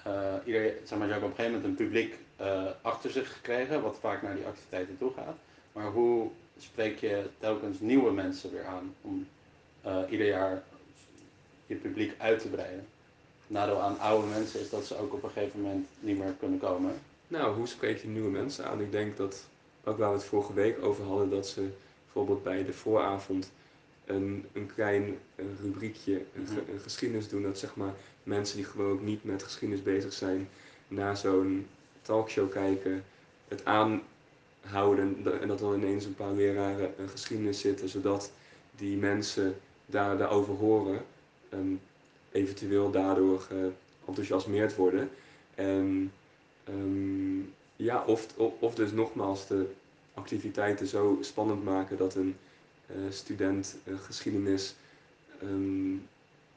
eh 0.04 0.34
iedereen, 0.46 0.74
zeg 0.84 0.98
maar, 0.98 1.08
je 1.08 1.14
hebt 1.14 1.26
op 1.26 1.30
een 1.30 1.36
gegeven 1.36 1.60
moment 1.60 1.80
een 1.80 1.86
publiek 1.86 2.18
eh, 2.36 2.64
achter 2.82 3.12
zich 3.12 3.34
gekregen, 3.34 3.82
wat 3.82 3.98
vaak 4.00 4.22
naar 4.22 4.36
die 4.36 4.46
activiteiten 4.46 4.98
toe 4.98 5.12
gaat. 5.16 5.36
Maar 5.74 5.92
hoe 5.92 6.30
spreek 6.60 7.00
je 7.00 7.30
telkens 7.40 7.80
nieuwe 7.80 8.12
mensen 8.12 8.52
weer 8.52 8.66
aan 8.66 8.96
om 9.02 9.28
eh, 9.82 9.98
ieder 10.10 10.28
jaar 10.28 10.64
je 11.66 11.76
publiek 11.76 12.14
uit 12.18 12.42
te 12.42 12.48
breiden? 12.48 12.88
Nadeel 13.48 13.82
aan 13.82 14.00
oude 14.00 14.28
mensen 14.28 14.60
is 14.60 14.70
dat 14.70 14.86
ze 14.86 14.98
ook 14.98 15.14
op 15.14 15.24
een 15.24 15.30
gegeven 15.30 15.62
moment 15.62 15.88
niet 16.00 16.18
meer 16.18 16.34
kunnen 16.40 16.60
komen. 16.60 16.94
Nou, 17.28 17.56
hoe 17.56 17.68
spreek 17.68 18.02
je 18.02 18.08
nieuwe 18.08 18.30
mensen 18.30 18.66
aan? 18.66 18.82
Ik 18.82 18.92
denk 18.92 19.18
dat, 19.18 19.46
ook 19.84 19.98
waar 19.98 20.10
we 20.10 20.16
het 20.16 20.26
vorige 20.26 20.54
week 20.54 20.84
over 20.84 21.04
hadden, 21.06 21.30
dat 21.30 21.48
ze 21.48 21.70
bijvoorbeeld 22.18 22.44
bij 22.44 22.66
de 22.66 22.74
vooravond 22.74 23.52
een, 24.06 24.46
een 24.54 24.70
klein 24.76 25.18
rubriekje, 25.62 26.22
een, 26.36 26.48
ge- 26.48 26.72
een 26.72 26.80
geschiedenis 26.80 27.30
doen. 27.30 27.42
Dat 27.44 27.58
zeg 27.60 27.76
maar 27.76 27.94
mensen 28.24 28.56
die 28.58 28.66
gewoon 28.66 28.92
ook 28.92 29.02
niet 29.02 29.24
met 29.24 29.44
geschiedenis 29.44 29.84
bezig 29.84 30.14
zijn, 30.14 30.50
naar 30.88 31.18
zo'n 31.18 31.68
talkshow 32.02 32.52
kijken, 32.52 33.04
het 33.48 33.66
aanhouden 33.66 35.18
en 35.42 35.48
dat 35.48 35.60
dan 35.60 35.74
ineens 35.74 36.06
een 36.06 36.16
paar 36.16 36.34
leraren 36.34 36.94
een 36.98 37.10
geschiedenis 37.10 37.60
zitten, 37.60 37.90
zodat 37.90 38.32
die 38.76 38.98
mensen 38.98 39.56
daar, 39.86 40.18
daarover 40.18 40.54
horen, 40.54 41.06
en 41.50 41.82
eventueel 42.32 42.92
daardoor 42.92 43.48
geenthousiasmeerd 44.06 44.76
worden. 44.76 45.10
En 45.56 46.12
Ehm, 46.64 47.40
ja, 47.76 48.04
of, 48.06 48.28
of, 48.38 48.54
of 48.60 48.76
dus 48.76 48.92
nogmaals 48.92 49.48
de 49.48 49.66
activiteiten 50.18 50.88
zo 50.88 51.18
spannend 51.22 51.64
maken 51.64 51.98
dat 51.98 52.16
een 52.16 52.36
eh, 52.88 52.96
student 53.10 53.78
eh, 53.84 53.94
geschiedenis 54.00 54.76
ehm, 55.42 55.96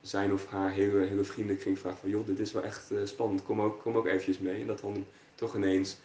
zijn 0.00 0.32
of 0.32 0.46
haar 0.46 0.70
hele, 0.70 1.04
hele 1.04 1.24
vriendenkring 1.24 1.78
vraagt 1.78 1.98
van 1.98 2.10
joh, 2.10 2.26
dit 2.26 2.38
is 2.38 2.52
wel 2.52 2.62
echt 2.62 2.90
eh, 2.90 2.98
spannend, 3.04 3.42
kom 3.42 3.60
ook, 3.60 3.80
kom 3.82 3.96
ook 3.96 4.06
eventjes 4.06 4.38
mee. 4.38 4.60
En 4.60 4.66
dat 4.66 4.80
dan 4.80 5.06
toch 5.34 5.56
ineens 5.56 5.96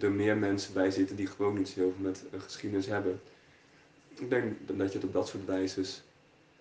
er 0.00 0.10
meer 0.12 0.36
mensen 0.36 0.72
bij 0.74 0.90
zitten 0.90 1.16
die 1.16 1.26
gewoon 1.26 1.58
niet 1.58 1.68
zo 1.68 1.80
heel 1.80 1.92
veel 1.96 2.04
met 2.04 2.24
geschiedenis 2.38 2.86
hebben. 2.86 3.20
Ik 4.14 4.30
denk 4.30 4.52
dat 4.66 4.92
je 4.92 4.98
het 4.98 5.06
op 5.06 5.12
dat 5.12 5.28
soort 5.28 5.44
wijzes 5.44 6.02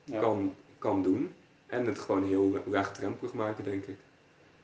Ja. 0.03 0.19
kan, 0.19 0.55
kan 0.77 1.03
doen. 1.03 1.33
En 1.65 1.85
het 1.85 1.99
gewoon 1.99 2.27
heel 2.27 2.63
laagdrempelig 2.65 3.33
maken, 3.33 3.63
denk 3.63 3.83
ik. 3.85 3.97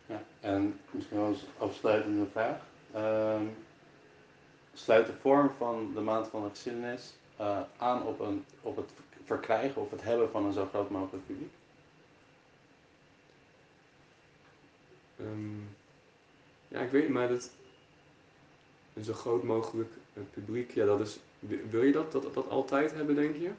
Ja, 0.06 0.24
en 0.40 0.80
misschien 0.92 1.18
als 1.18 1.46
afsluitende 1.58 2.26
vraag. 2.32 2.58
Ehm, 2.92 3.44
sluit 4.84 5.06
de 5.06 5.14
vorm 5.22 5.50
van 5.58 5.92
de 5.94 6.02
maand 6.02 6.28
van 6.28 6.44
de 6.44 6.50
geschiedenis 6.50 7.14
eh, 7.38 7.60
aan 7.78 8.04
op, 8.04 8.20
een, 8.20 8.46
op 8.62 8.76
het 8.76 8.90
verkrijgen 9.26 9.82
of 9.82 9.92
het 9.92 10.04
hebben 10.04 10.32
van 10.32 10.46
een 10.46 10.54
zo 10.54 10.68
groot 10.70 10.90
mogelijk 10.90 11.26
publiek? 11.26 11.52
Ehm, 15.20 15.60
ja, 16.68 16.80
ik 16.80 16.92
weet 16.92 17.02
niet, 17.02 17.12
maar 17.12 17.28
dat 17.28 17.50
een 18.94 19.04
zo 19.04 19.14
groot 19.14 19.44
mogelijk 19.44 19.92
eh, 20.14 20.24
publiek, 20.34 20.72
ja, 20.72 20.86
dat 20.86 21.00
is, 21.00 21.20
wi- 21.40 21.62
wil 21.70 21.84
je 21.84 21.92
dat, 21.92 22.12
dat, 22.12 22.34
dat 22.34 22.50
altijd 22.50 22.94
hebben, 22.94 23.16
denk 23.16 23.36
je? 23.36 23.50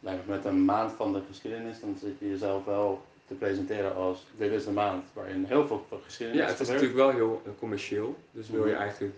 Lijkt 0.00 0.26
met 0.26 0.44
een 0.44 0.64
maand 0.64 0.92
van 0.92 1.12
de 1.12 1.20
geschiedenis, 1.28 1.80
dan 1.80 1.96
zit 2.00 2.18
je 2.18 2.28
jezelf 2.28 2.64
wel 2.64 3.02
te 3.26 3.34
presenteren 3.34 3.94
als 3.94 4.26
dit 4.36 4.52
is 4.52 4.64
de 4.64 4.70
maand 4.70 5.04
waarin 5.12 5.44
heel 5.44 5.66
veel 5.66 5.86
geschiedenis 6.04 6.42
Ja, 6.42 6.48
het 6.48 6.60
is 6.60 6.66
gebeurt. 6.66 6.82
natuurlijk 6.82 7.16
wel 7.16 7.26
heel 7.26 7.42
eh, 7.44 7.50
commercieel, 7.58 8.16
dus 8.30 8.48
wil 8.50 8.66
je 8.66 8.72
Mhm. 8.72 8.80
eigenlijk 8.82 9.14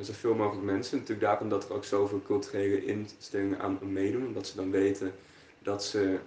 zoveel 0.00 0.34
mogelijk 0.34 0.64
mensen, 0.64 0.96
natuurlijk 0.98 1.26
daarom 1.26 1.48
dat 1.48 1.68
er 1.68 1.74
ook 1.74 1.84
zoveel 1.84 2.22
culturele 2.22 2.84
instellingen 2.84 3.60
aan 3.60 3.78
meedoen, 3.82 4.26
omdat 4.26 4.46
ze 4.46 4.56
dan 4.56 4.70
weten 4.70 5.12
dat 5.58 5.84
ze 5.84 6.18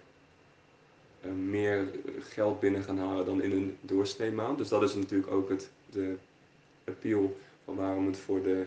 eh, 1.22 1.32
meer 1.32 1.88
geld 2.20 2.60
binnen 2.60 2.84
gaan 2.84 2.98
halen 2.98 3.26
dan 3.26 3.42
in 3.42 3.52
een 3.52 3.78
doorsnee 3.82 4.32
maand. 4.32 4.58
Dus 4.58 4.68
dat 4.70 4.84
is 4.84 4.96
natuurlijk 4.96 5.32
ook 5.32 5.50
het, 5.50 5.70
de 5.90 6.16
appeal 6.84 7.38
van 7.66 7.76
waarom 7.76 8.06
het 8.06 8.18
voor 8.18 8.44
de 8.44 8.66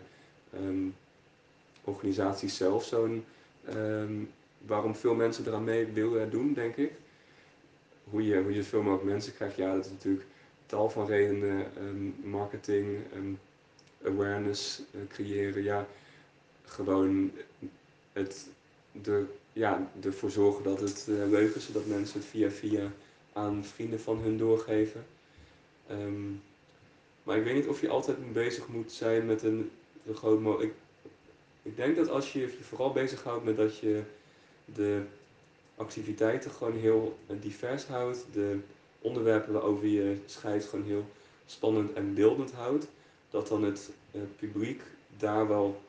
ehm, 0.53 0.89
organisatie 1.85 2.49
zelf 2.49 2.85
zo'n, 2.85 3.25
ehm, 3.65 4.13
waarom 4.67 4.95
veel 4.95 5.15
mensen 5.15 5.47
eraan 5.47 5.65
mee 5.65 5.87
willen 5.87 6.31
doen, 6.31 6.53
denk 6.53 6.77
ik. 6.77 6.93
Hoe 8.11 8.27
je, 8.27 8.43
hoe 8.43 8.55
je 8.55 8.63
zoveel 8.63 8.83
mogelijk 8.83 9.11
mensen 9.11 9.35
krijgt, 9.35 9.57
ja, 9.57 9.75
dat 9.75 9.85
is 9.85 9.91
natuurlijk 9.91 10.25
tal 10.67 10.91
van 10.91 11.07
redenen, 11.07 11.67
ehm, 11.77 12.31
marketing, 12.31 12.99
awareness 14.05 14.83
eh, 14.93 15.01
creëren, 15.09 15.63
ja, 15.63 15.87
gewoon 16.65 17.33
het 18.13 18.49
de, 19.03 19.25
ja, 19.53 19.91
ervoor 20.03 20.31
zorgen 20.31 20.65
dat 20.65 20.81
het 20.81 21.07
eh, 21.09 21.29
leuk 21.29 21.55
is, 21.55 21.67
zodat 21.67 21.87
mensen 21.87 22.19
het 22.21 22.29
via 22.29 22.51
via 22.51 22.93
aan 23.33 23.65
vrienden 23.65 24.01
van 24.01 24.19
hun 24.19 24.37
doorgeven. 24.37 25.07
Ehm, 25.87 26.31
maar 27.23 27.37
ik 27.37 27.45
weet 27.45 27.55
niet 27.55 27.69
of 27.69 27.81
je 27.81 27.89
altijd 27.89 28.33
bezig 28.33 28.69
moet 28.69 28.93
zijn 28.93 29.27
met 29.27 29.43
een 29.43 29.71
zo 30.07 30.13
groot 30.13 30.41
mogelijk. 30.41 30.73
Ik, 31.03 31.11
ik 31.63 31.77
denk 31.77 31.97
dat 31.97 32.09
als 32.09 32.33
je 32.33 32.41
je 32.41 32.49
vooral 32.63 32.93
bezighoudt 32.93 33.45
met 33.45 33.57
dat 33.57 33.79
je 33.79 34.03
de 34.65 35.03
activiteiten 35.77 36.51
gewoon 36.51 36.77
heel 36.77 37.19
eh, 37.27 37.37
divers 37.41 37.85
houdt, 37.85 38.25
de 38.33 38.59
onderwerpen 39.01 39.53
waarover 39.53 39.87
je 39.87 40.17
schrijft 40.27 40.67
gewoon 40.67 40.85
heel 40.85 41.07
spannend 41.47 41.93
en 41.93 42.15
beeldend 42.15 42.53
houdt, 42.53 42.87
dat 43.35 43.49
dan 43.49 43.63
het 43.63 43.91
publiek 44.37 44.83
daar 45.19 45.49
wel 45.49 45.81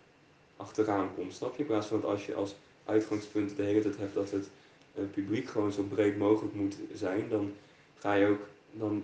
achteraan 0.56 1.10
komt. 1.16 1.34
Snap 1.34 1.56
je? 1.56 1.62
In 1.62 1.66
plaats 1.66 1.88
van 1.88 2.02
dat 2.02 2.10
als 2.10 2.26
je 2.26 2.36
als 2.36 2.56
uitgangspunt 2.86 3.56
de 3.56 3.64
hele 3.64 3.82
tijd 3.82 3.98
hebt 3.98 4.14
dat 4.14 4.32
het 4.32 4.50
eh, 4.94 5.04
publiek 5.14 5.50
gewoon 5.50 5.72
zo 5.72 5.84
breed 5.84 6.18
mogelijk 6.18 6.54
moet 6.56 6.76
zijn, 6.94 7.30
dan 7.30 7.54
ga 7.98 8.14
je 8.14 8.28
ook, 8.28 8.42
dan 8.72 9.04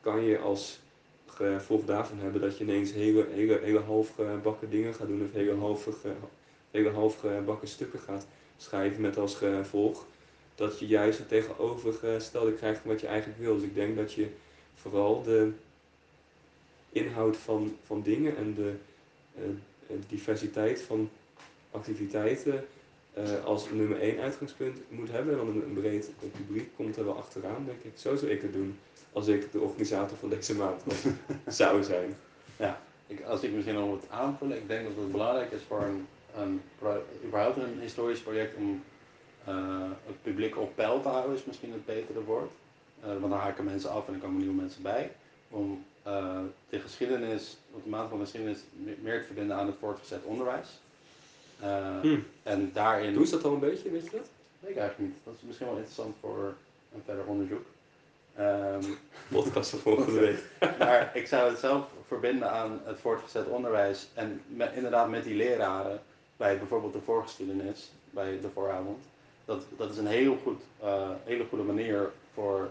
kan 0.00 0.22
je 0.22 0.38
als 0.38 0.78
gevolg 1.26 1.84
daarvan 1.84 2.18
hebben 2.18 2.40
dat 2.40 2.58
je 2.58 2.64
ineens 2.64 2.92
hele, 2.92 3.26
hele, 3.30 3.58
hele 3.62 3.80
halfgebakken 3.80 4.70
dingen 4.70 4.94
gaat 4.94 5.06
doen 5.06 5.22
of 5.22 5.32
hele 5.32 5.54
halve, 5.54 5.92
hele 6.70 6.90
halfgebakken 6.90 7.68
stukken 7.68 7.98
gaat 7.98 8.26
schrijven 8.56 9.00
met 9.00 9.18
als 9.18 9.34
gevolg 9.34 10.04
dat 10.54 10.78
je 10.78 10.86
juist 10.86 11.18
het 11.18 11.28
tegenovergestelde 11.28 12.52
krijgt 12.52 12.80
van 12.80 12.90
wat 12.90 13.00
je 13.00 13.06
eigenlijk 13.06 13.40
wil. 13.40 13.54
Dus 13.54 13.64
ik 13.64 13.74
denk 13.74 13.96
dat 13.96 14.12
je 14.12 14.28
vooral 14.74 15.22
de 15.22 15.52
inhoud 16.92 17.36
van, 17.36 17.76
van 17.82 18.02
dingen 18.02 18.36
en 18.36 18.54
de 18.54 18.74
eh, 19.34 19.42
eh, 19.44 19.96
diversiteit 20.08 20.82
van 20.82 21.10
activiteiten 21.70 22.64
eh, 23.12 23.44
als 23.44 23.70
nummer 23.70 24.00
één 24.00 24.20
uitgangspunt 24.20 24.78
moet 24.88 25.10
hebben. 25.10 25.32
En 25.32 25.38
dan 25.38 25.48
een, 25.48 25.62
een 25.62 25.72
breed 25.72 26.10
publiek 26.32 26.68
komt 26.76 26.96
er 26.96 27.04
wel 27.04 27.16
achteraan, 27.16 27.64
denk 27.66 27.82
ik. 27.82 27.92
Zo 27.94 28.16
zou 28.16 28.30
ik 28.30 28.42
het 28.42 28.52
doen 28.52 28.78
als 29.12 29.26
ik 29.26 29.52
de 29.52 29.60
organisator 29.60 30.16
van 30.18 30.28
deze 30.28 30.54
maand 30.54 30.82
zou 31.46 31.82
zijn. 31.82 32.16
Ik, 33.06 33.22
als 33.22 33.42
ik 33.42 33.52
misschien 33.52 33.74
nog 33.74 33.90
wat 33.90 34.10
aanvullen, 34.10 34.56
ik 34.56 34.68
denk 34.68 34.86
dat 34.86 34.96
het 34.96 35.12
belangrijk 35.12 35.50
is 35.50 35.62
voor 35.68 35.82
een, 35.82 36.06
een 36.36 36.60
überhaupt 37.24 37.56
een 37.56 37.80
historisch 37.80 38.20
project 38.20 38.56
om 38.56 38.82
het 40.06 40.22
publiek 40.22 40.58
op 40.58 40.74
peil 40.74 41.00
te 41.02 41.08
houden, 41.08 41.36
is 41.36 41.44
misschien 41.44 41.72
het 41.72 41.84
betere 41.84 42.24
woord. 42.24 42.50
Want 43.00 43.20
dan 43.20 43.32
haken 43.32 43.64
mensen 43.64 43.90
af 43.90 44.08
en 44.08 44.14
er 44.14 44.20
komen 44.20 44.38
nieuwe 44.38 44.54
mensen 44.54 44.82
bij. 44.82 45.10
Om 45.48 45.84
eh, 46.02 46.38
de 46.68 46.80
geschiedenis, 46.80 47.56
of 47.72 47.82
de 47.82 47.88
maand 47.88 48.08
van 48.08 48.18
de 48.18 48.24
geschiedenis, 48.24 48.58
me- 48.72 48.96
meer 49.02 49.20
te 49.20 49.26
verbinden 49.26 49.56
aan 49.56 49.66
het 49.66 49.76
voortgezet 49.80 50.22
onderwijs. 50.24 50.68
Hm. 52.00 52.18
En 52.42 52.70
daarin. 52.72 53.14
Doen 53.14 53.26
ze 53.26 53.34
dat 53.34 53.44
al 53.44 53.52
een 53.52 53.58
beetje, 53.60 53.90
weet 53.90 54.04
je 54.04 54.10
dat? 54.10 54.28
Weet 54.60 54.70
ik 54.70 54.76
eigenlijk 54.76 54.98
niet. 55.10 55.18
Dat 55.24 55.34
is 55.36 55.42
misschien 55.46 55.66
wel 55.66 55.76
interessant 55.76 56.16
voor 56.20 56.54
een 56.94 57.02
verder 57.04 57.24
onderzoek. 57.24 57.64
Ehm, 58.36 58.82
Podcast 59.32 59.70
van 59.70 59.78
volgende 59.78 60.20
week. 60.26 60.38
maar 60.78 61.10
ik 61.14 61.26
zou 61.26 61.50
het 61.50 61.58
zelf 61.58 61.86
verbinden 62.06 62.50
aan 62.50 62.80
het 62.84 62.98
voortgezet 63.00 63.46
onderwijs 63.46 64.08
en 64.14 64.42
inderdaad 64.74 65.08
met 65.08 65.24
die 65.24 65.34
leraren 65.34 66.00
bij 66.36 66.58
bijvoorbeeld 66.58 66.92
de 66.92 67.00
voorgeschiedenis, 67.04 67.90
bij 68.10 68.38
de 68.40 68.48
vooravond. 68.54 69.02
Dat, 69.44 69.62
dat 69.76 69.90
is 69.90 69.96
een 69.96 70.06
heel 70.06 70.36
goed, 70.42 70.60
eh, 70.80 71.10
hele 71.24 71.44
goede 71.48 71.64
manier 71.64 72.10
voor 72.34 72.70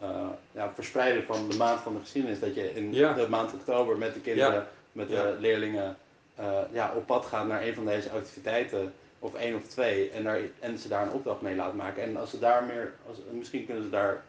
ja, 0.00 0.62
het 0.64 0.70
verspreiden 0.74 1.24
van 1.24 1.48
de 1.48 1.56
maand 1.56 1.80
van 1.80 1.94
de 1.94 2.00
geschiedenis. 2.00 2.40
Dat 2.40 2.54
je 2.54 2.74
in 2.74 2.94
Ja. 2.94 3.12
de 3.12 3.28
maand 3.28 3.52
oktober 3.54 3.98
met 3.98 4.14
de 4.14 4.20
kinderen, 4.20 4.52
Ja. 4.54 4.68
met 4.92 5.08
Ja. 5.08 5.22
de 5.22 5.36
leerlingen 5.40 5.96
eh, 6.34 6.60
ja, 6.72 6.92
op 6.96 7.06
pad 7.06 7.26
gaat 7.26 7.46
naar 7.46 7.62
een 7.66 7.74
van 7.74 7.84
deze 7.84 8.10
activiteiten. 8.10 8.92
Of 9.18 9.34
één 9.34 9.54
of 9.56 9.62
twee. 9.62 10.10
En, 10.10 10.24
daar, 10.24 10.40
en 10.58 10.78
ze 10.78 10.88
daar 10.88 11.02
een 11.06 11.12
opdracht 11.12 11.40
mee 11.40 11.54
laat 11.56 11.74
maken. 11.74 12.02
En 12.02 12.16
als 12.16 12.30
ze 12.30 12.38
daar 12.38 12.64
meer, 12.64 12.92
als, 13.08 13.16
misschien 13.30 13.64
kunnen 13.66 13.82
ze 13.84 13.90
daar 13.90 14.22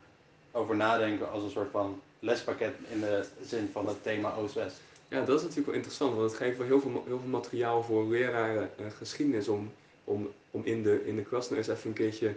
over 0.51 0.75
nadenken 0.75 1.32
als 1.32 1.43
een 1.43 1.49
soort 1.49 1.71
van 1.71 2.01
lespakket 2.19 2.73
in 2.91 2.99
de 2.99 3.25
zin 3.41 3.69
van 3.71 3.88
het 3.88 4.03
thema 4.03 4.34
Oost-West. 4.34 4.75
Ja, 5.08 5.19
dat 5.19 5.36
is 5.36 5.41
natuurlijk 5.41 5.65
wel 5.67 5.75
interessant, 5.75 6.15
want 6.15 6.32
het 6.32 6.39
geeft 6.39 6.58
wel 6.58 6.67
heel 6.67 6.80
veel, 6.80 6.89
ma- 6.89 6.99
heel 7.06 7.19
veel 7.19 7.30
materiaal 7.30 7.84
voor 7.84 8.06
leraren 8.08 8.69
eh, 8.77 8.86
geschiedenis 8.97 9.47
om, 9.47 9.71
om, 10.03 10.30
om 10.51 10.62
in, 10.65 10.84
de, 10.84 11.06
in 11.06 11.15
de 11.15 11.21
klas 11.23 11.49
eens 11.49 11.67
even 11.67 11.88
een 11.89 11.93
keertje 11.93 12.34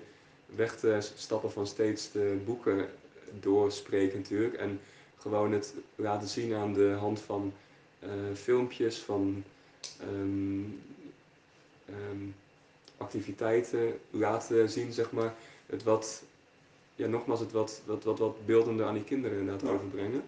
weg 0.47 0.77
te 0.77 0.99
stappen 1.17 1.53
van 1.53 1.67
steeds 1.67 2.11
de 2.13 2.41
boeken 2.45 2.89
doorspreken 3.41 4.19
natuurlijk. 4.19 4.55
En 4.55 4.81
gewoon 5.19 5.53
het 5.53 5.75
laten 5.97 6.29
zien 6.29 6.55
aan 6.55 6.73
de 6.73 6.89
hand 6.99 7.21
van 7.21 7.53
eh, 7.99 8.09
filmpjes, 8.35 8.99
van 8.99 9.45
ehm, 10.01 10.61
ehm, 11.87 12.27
activiteiten 12.97 13.99
laten 14.11 14.71
zien, 14.71 14.93
zeg 14.93 15.11
maar. 15.13 15.35
Het 15.67 15.83
wat, 15.83 16.23
ja, 16.95 17.07
nogmaals, 17.07 17.41
het 17.41 17.53
wat, 17.53 17.83
wat, 17.85 18.05
wat, 18.05 18.19
wat 18.19 18.47
beeldender 18.47 18.87
aan 18.87 18.95
die 18.95 19.05
kinderen 19.05 19.39
inderdaad 19.39 19.69
Ja. 19.69 19.75
overbrengen. 19.75 20.23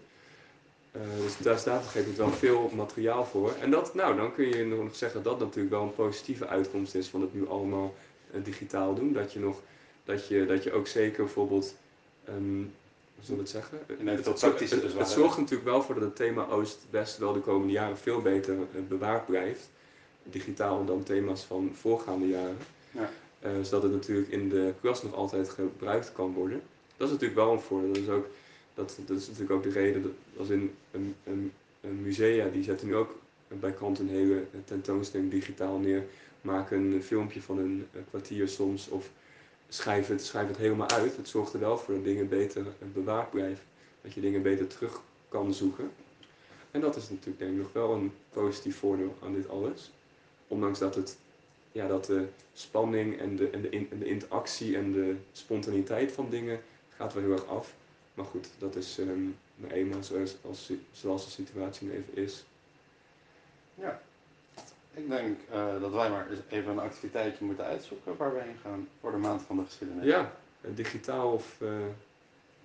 Eh, 0.92 1.00
dus 1.20 1.36
daar 1.38 1.58
staat 1.58 1.78
op 1.78 1.84
een 1.84 1.90
gegeven 1.90 2.10
moment 2.10 2.40
wel 2.40 2.50
veel 2.50 2.70
materiaal 2.74 3.24
voor. 3.24 3.54
En 3.60 3.70
dat, 3.70 3.94
nou, 3.94 4.16
dan 4.16 4.34
kun 4.34 4.48
je 4.48 4.64
nog 4.64 4.96
zeggen 4.96 5.22
dat 5.22 5.38
dat 5.38 5.46
natuurlijk 5.48 5.74
wel 5.74 5.82
een 5.82 5.94
positieve 5.94 6.46
uitkomst 6.46 6.94
is 6.94 7.08
van 7.08 7.20
het 7.20 7.34
nu 7.34 7.48
allemaal 7.48 7.94
eh, 8.32 8.44
digitaal 8.44 8.94
doen. 8.94 9.12
Dat 9.12 9.32
je, 9.32 9.38
nog, 9.40 9.60
dat, 10.04 10.28
je, 10.28 10.46
dat 10.46 10.62
je 10.62 10.72
ook 10.72 10.86
zeker 10.86 11.24
bijvoorbeeld, 11.24 11.74
ehm, 12.24 12.62
zullen 13.22 13.44
we 13.44 13.48
het 13.48 13.48
zeggen? 13.48 13.78
Het, 13.86 14.24
dus 14.82 14.92
het 14.94 15.08
zorgt 15.08 15.36
natuurlijk 15.36 15.68
wel 15.68 15.82
voor 15.82 15.94
dat 15.94 16.04
het 16.04 16.16
thema 16.16 16.48
Oost-West 16.48 17.18
wel 17.18 17.32
de 17.32 17.40
komende 17.40 17.72
jaren 17.72 17.98
veel 17.98 18.20
beter 18.20 18.54
eh, 18.54 18.80
bewaard 18.88 19.26
blijft. 19.26 19.70
Digitaal 20.22 20.84
dan 20.84 21.02
thema's 21.02 21.44
van 21.44 21.70
voorgaande 21.74 22.28
jaren. 22.28 22.56
Ja. 22.90 23.10
Eh, 23.40 23.50
zodat 23.62 23.82
het 23.82 23.92
natuurlijk 23.92 24.28
in 24.28 24.48
de 24.48 24.72
klas 24.80 25.02
nog 25.02 25.14
altijd 25.14 25.48
gebruikt 25.48 26.12
kan 26.12 26.32
worden. 26.32 26.62
Dat 26.96 27.06
is 27.06 27.12
natuurlijk 27.12 27.40
wel 27.40 27.52
een 27.52 27.60
voordeel. 27.60 27.92
Dat 27.92 28.02
is, 28.02 28.08
ook, 28.08 28.26
dat, 28.74 28.98
dat 29.06 29.16
is 29.16 29.26
natuurlijk 29.26 29.52
ook 29.52 29.62
de 29.62 29.70
reden, 29.70 30.02
dat, 30.02 30.12
als 30.36 30.48
in 30.48 30.74
een, 30.90 31.14
een, 31.24 31.52
een 31.80 32.02
musea, 32.02 32.48
die 32.48 32.62
zetten 32.62 32.86
nu 32.86 32.94
ook 32.96 33.18
bij 33.48 33.72
kant 33.72 33.98
een 33.98 34.08
hele 34.08 34.44
tentoonstelling 34.64 35.30
digitaal 35.30 35.78
neer. 35.78 36.04
Maken 36.40 36.92
een 36.92 37.02
filmpje 37.02 37.42
van 37.42 37.58
een 37.58 37.86
kwartier 38.10 38.48
soms 38.48 38.88
of 38.88 39.10
schrijf 39.74 40.08
het, 40.08 40.24
schrijf 40.24 40.48
het 40.48 40.56
helemaal 40.56 40.88
uit. 40.88 41.16
Het 41.16 41.28
zorgt 41.28 41.52
er 41.52 41.60
wel 41.60 41.78
voor 41.78 41.94
dat 41.94 42.04
dingen 42.04 42.28
beter 42.28 42.66
bewaard 42.92 43.30
blijven. 43.30 43.64
Dat 44.02 44.12
je 44.12 44.20
dingen 44.20 44.42
beter 44.42 44.66
terug 44.66 45.00
kan 45.28 45.54
zoeken. 45.54 45.90
En 46.70 46.80
dat 46.80 46.96
is 46.96 47.10
natuurlijk 47.10 47.38
denk 47.38 47.50
ik 47.52 47.58
nog 47.58 47.72
wel 47.72 47.92
een 47.92 48.12
positief 48.30 48.76
voordeel 48.78 49.16
aan 49.22 49.34
dit 49.34 49.48
alles. 49.48 49.90
Ondanks 50.48 50.78
dat, 50.78 50.94
het, 50.94 51.16
ja, 51.72 51.86
dat 51.86 52.04
de 52.04 52.26
spanning 52.52 53.18
en 53.18 53.36
de, 53.36 53.50
en, 53.50 53.62
de 53.62 53.68
in- 53.68 53.88
en 53.90 53.98
de 53.98 54.04
interactie 54.04 54.76
en 54.76 54.92
de 54.92 55.16
spontaniteit 55.32 56.12
van 56.12 56.30
dingen 56.30 56.62
gaat 56.96 57.12
wel 57.14 57.22
heel 57.22 57.32
erg 57.32 57.46
af. 57.46 57.74
Maar 58.14 58.24
goed, 58.24 58.48
dat 58.58 58.76
is 58.76 58.98
nou 59.56 59.72
eenmaal 59.72 60.02
zoals, 60.02 60.36
als, 60.42 60.72
zoals 60.92 61.24
de 61.24 61.30
situatie 61.30 61.86
nu 61.86 61.92
even 61.92 62.16
is. 62.22 62.44
Ja. 63.74 64.02
Ik 64.94 65.08
denk 65.08 65.38
eh, 65.50 65.80
dat 65.80 65.92
wij 65.92 66.10
maar 66.10 66.30
eens 66.30 66.40
even 66.48 66.70
een 66.70 66.78
activiteitje 66.78 67.44
moeten 67.44 67.64
uitzoeken 67.64 68.16
waar 68.16 68.34
we 68.34 68.40
heen 68.40 68.56
gaan 68.62 68.88
voor 69.00 69.10
de 69.10 69.16
maand 69.16 69.42
van 69.42 69.56
de 69.56 69.64
geschiedenis. 69.64 70.04
Ja, 70.04 70.32
eh, 70.60 70.70
digitaal 70.74 71.32
of 71.32 71.60
eh, 71.60 71.68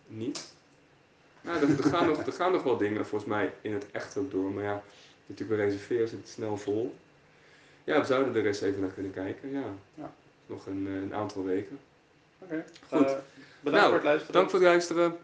niet. 0.08 0.54
Nou, 1.42 1.58
er, 1.58 1.70
er, 1.70 1.84
gaan 1.84 2.08
nog, 2.08 2.26
er 2.26 2.34
gaan 2.34 2.52
nog 2.52 2.64
wel 2.64 2.78
dingen 2.78 3.06
volgens 3.06 3.30
mij 3.30 3.54
in 3.62 3.74
het 3.74 3.92
echt 3.92 4.18
ook 4.18 4.32
door. 4.32 4.52
Maar 4.52 4.64
ja, 4.64 4.84
natuurlijk 5.26 5.60
wel 5.60 5.68
reserveren 5.68 6.08
zit 6.08 6.20
het 6.20 6.30
snel 6.30 6.58
vol. 6.58 6.96
Ja, 7.84 8.00
we 8.00 8.06
zouden 8.06 8.36
er 8.36 8.46
eens 8.46 8.62
even 8.62 8.82
naar 8.82 8.90
kunnen 8.90 9.12
kijken. 9.12 9.52
Ja. 9.52 9.66
Ja. 9.94 10.14
Nog 10.46 10.66
een, 10.66 10.86
een 10.86 11.14
aantal 11.14 11.44
weken. 11.44 11.80
Oké. 12.40 12.66
Goed. 12.90 13.16
Bedankt 13.60 13.62
Nou, 13.64 13.84
voor 13.84 13.94
het 13.94 14.04
luisteren. 14.04 14.34
Dank 14.34 14.50
voor 14.50 14.60
het 14.60 14.68
luisteren. 14.68 15.18